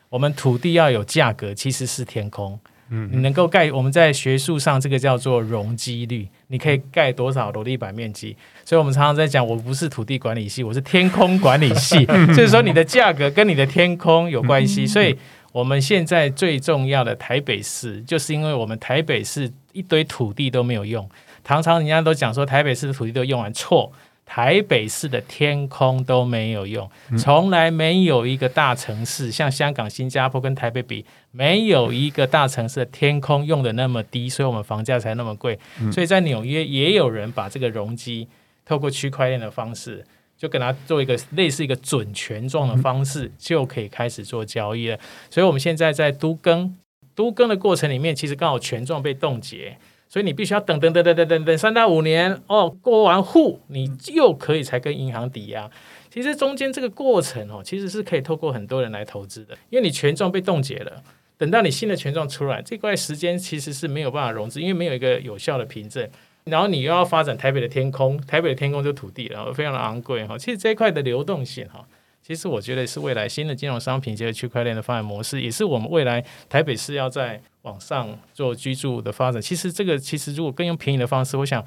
[0.08, 2.58] 我们土地要有价格，其实是天空。
[2.92, 8.36] 嗯，你能够盖，我们在学术上这个叫做容积率，你可以盖多少楼地板面积。
[8.64, 12.04] 所以我们常常在讲，我不是土地管理系，我是天空管理系。
[12.34, 14.86] 就是说，你的价格跟你的天空有关系。
[14.86, 15.16] 所以。
[15.52, 21.08] 我们现在最重要的台北市，就是因为我们台北市一堆土地都没有用。
[21.42, 23.92] 常常人家都讲说台北市的土地都用完，错。
[24.32, 26.88] 台北市的天空都没有用，
[27.18, 35.58] 从来没有一个大城市像香港、新加坡跟台北比，没有一个大城市的天空用的那么低，所以我们房价才那么贵。
[35.90, 38.28] 所以在纽约也有人把这个容积
[38.64, 40.06] 透过区块链的方式。
[40.40, 44.98] 就跟他做一个类似一个准权状的方式，就可以开始做交易了。
[45.28, 46.74] 所以，我们现在在都更
[47.14, 49.76] 都更的过程里面，其实刚好权状被冻结，
[50.08, 55.70] 所以你必须要等等等等等等等三到五年哦，过完户你又可以才跟银行抵押。
[56.08, 61.02] 其实中间这个过程哦，其实是可以透过很多人来投资的，因为你权状被冻结了，
[61.36, 66.08] 等到你新的权状出来，这块时间其实是没有办法融资，因为没有一个有效的凭证。
[66.44, 70.36] 然后你又要发展台北的天空，台北的天空就土地，然后非常的昂贵哈。
[70.36, 71.86] 其实这一块的流动性哈，
[72.22, 79.40] 其实我觉得是未来新的金融商品结合区块链的发展模式，也是我们未来台北市要在往上做居住的发展。
[79.40, 81.64] 其实这个其实如果更用便宜的方式，我想。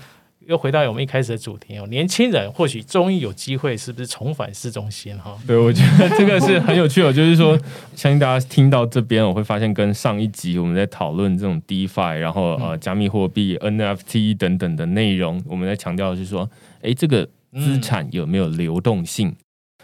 [0.48, 5.38] 又回到我们一开始的主题哦，年轻人或许终于有机会，是不是重返市中心哈？
[5.48, 7.12] 对，我觉得这个是很有趣哦。
[7.12, 7.58] 就是说，
[7.96, 16.50] 相信大家听到这边，我会发现跟上一集我们在讨论这种 DeFi，然后呃，加密货币、NFT 等等的内容，我们在强调的是说，
[16.82, 19.36] 哎，这个资产有没有流动性？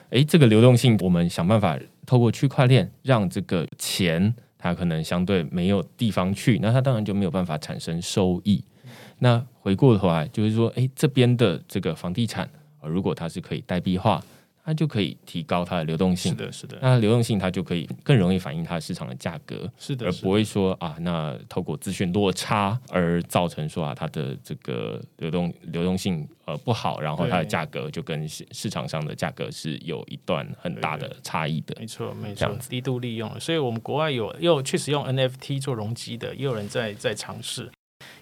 [0.09, 8.63] 哎，这个流动性，我们想办法透过区块链让这个钱，它可能相对没有地方去，那它当然就没有办法产生收益。
[9.19, 12.49] 那回过头来，就是说，哎，这边的这个房地产
[12.81, 14.23] 啊，如果它是可以代币化，
[14.63, 16.31] 它就可以提高它的流动性。
[16.31, 16.77] 是的，是的。
[16.81, 19.69] 那流动性它就可以更容易反映它的市场的价格。
[19.77, 31.75] 是的，而不会说啊，那透过资讯落差而造成说啊，它的这个流动流动性呃不好，然后它的价格就跟市场上的价格是有一段很大的差异的。
[31.79, 33.39] 没错，没错，低度利用。
[33.39, 37.69] 所以我们国外有又确实用 NFT 做容积的，也有人在在尝试。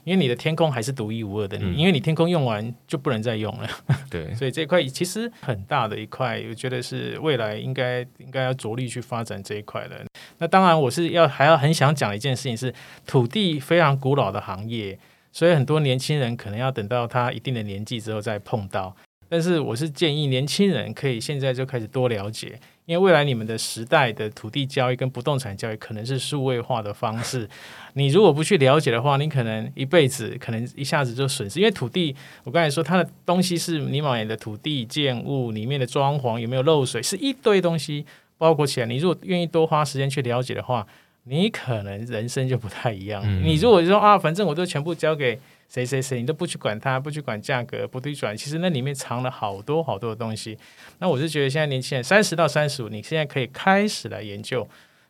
[0.04, 3.70] 因为你的天空还是独一无二的，你因为你天空用完就不能再用了。
[4.10, 10.06] 对，所以这块其实很大的一块，我觉得是未来应该应该要着力去发展这一块的。
[10.38, 12.74] 那当然，我是要还要很想讲一件事情是，
[13.06, 14.98] 土地非常古老的行业，
[15.32, 18.96] 所以很多年轻人可能要等到他一定的年纪之后再碰到。
[19.30, 22.60] 但是我是建议年轻人可以现在就开始多了解。
[22.86, 27.46] 因为未来你们的时代的土地交易跟不动产交易可能是数位化的方式，
[27.96, 31.60] 你如果不去了解的话，你可能一辈子可能一下子就损失。
[31.60, 32.16] 因为土地，
[32.46, 38.06] 我刚才说它的东西是你买的土地建物里面的装潢有没有漏水，是一堆东西
[38.38, 38.86] 包裹起来。
[38.86, 40.88] 你如果愿意多花时间去了解的话，
[41.26, 43.22] 你可能人生就不太一样。
[43.44, 45.38] 你如果说啊，反正我都全部交给。
[45.68, 50.58] 谁谁谁，你都不去管它，不去管价格，不去转，其实那里面藏了好多好多的东西。
[51.00, 54.68] 那我是觉得现在年轻人三十到三十五，你现在可以开始来研究。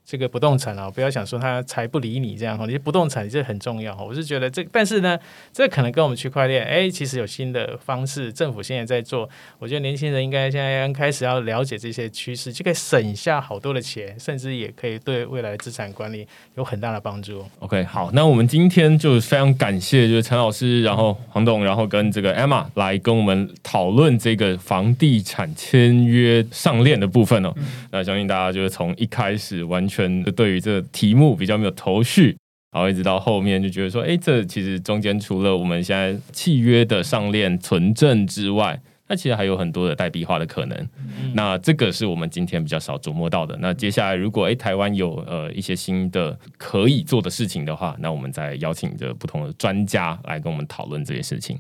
[0.08, 4.02] 这个不动产啊，不要想说他才不理你这样哈，你不动产这很重要哈。
[4.02, 5.20] 我是觉得这，但是呢，
[5.52, 9.30] 这可能跟我们区块链，哎，其实有新的方式，政府现在在做。
[9.60, 17.46] 我觉得年轻人应该现在刚开始要了解这些趋势，就可以省下好多的钱，甚至也可以对未来的资产管理有很大的帮助。
[17.60, 27.54] OK，好，那我们今天就非常感谢，就是陈老师，然后黄董，然后跟这个 Emma 来跟我们讨论这个房地产签约上链的部分哦。
[27.92, 29.97] 那相信大家就是从一开始完全。
[29.98, 32.38] 全对于这个题目比较没有头绪，
[32.72, 38.80] 然后一直到后面就觉得说，哎，这其实中间除了我们现在契约的上链存证之外，
[39.10, 40.90] 那其实还有很多的代币化的可能。
[41.34, 43.58] 那这个是我们今天比较少琢磨到的。
[43.62, 51.58] 那接下来如果哎台湾有呃一些新的可以做的事情的话，那我们再邀请着不同的专家来跟我们讨论这些事情。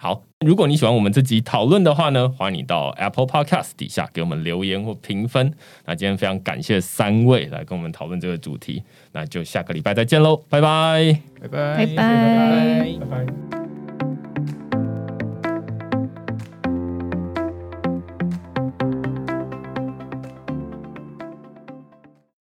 [0.00, 5.52] 好，如果你喜欢我们这集讨论的话呢，欢迎你到 Apple Podcast 底下给我们留言或评分。
[5.86, 8.82] 那今天非常感谢三位来跟我们讨论这个主题，
[9.12, 13.06] 那就下个礼拜再见喽，拜拜，拜拜，拜拜，拜
[13.50, 13.67] 拜。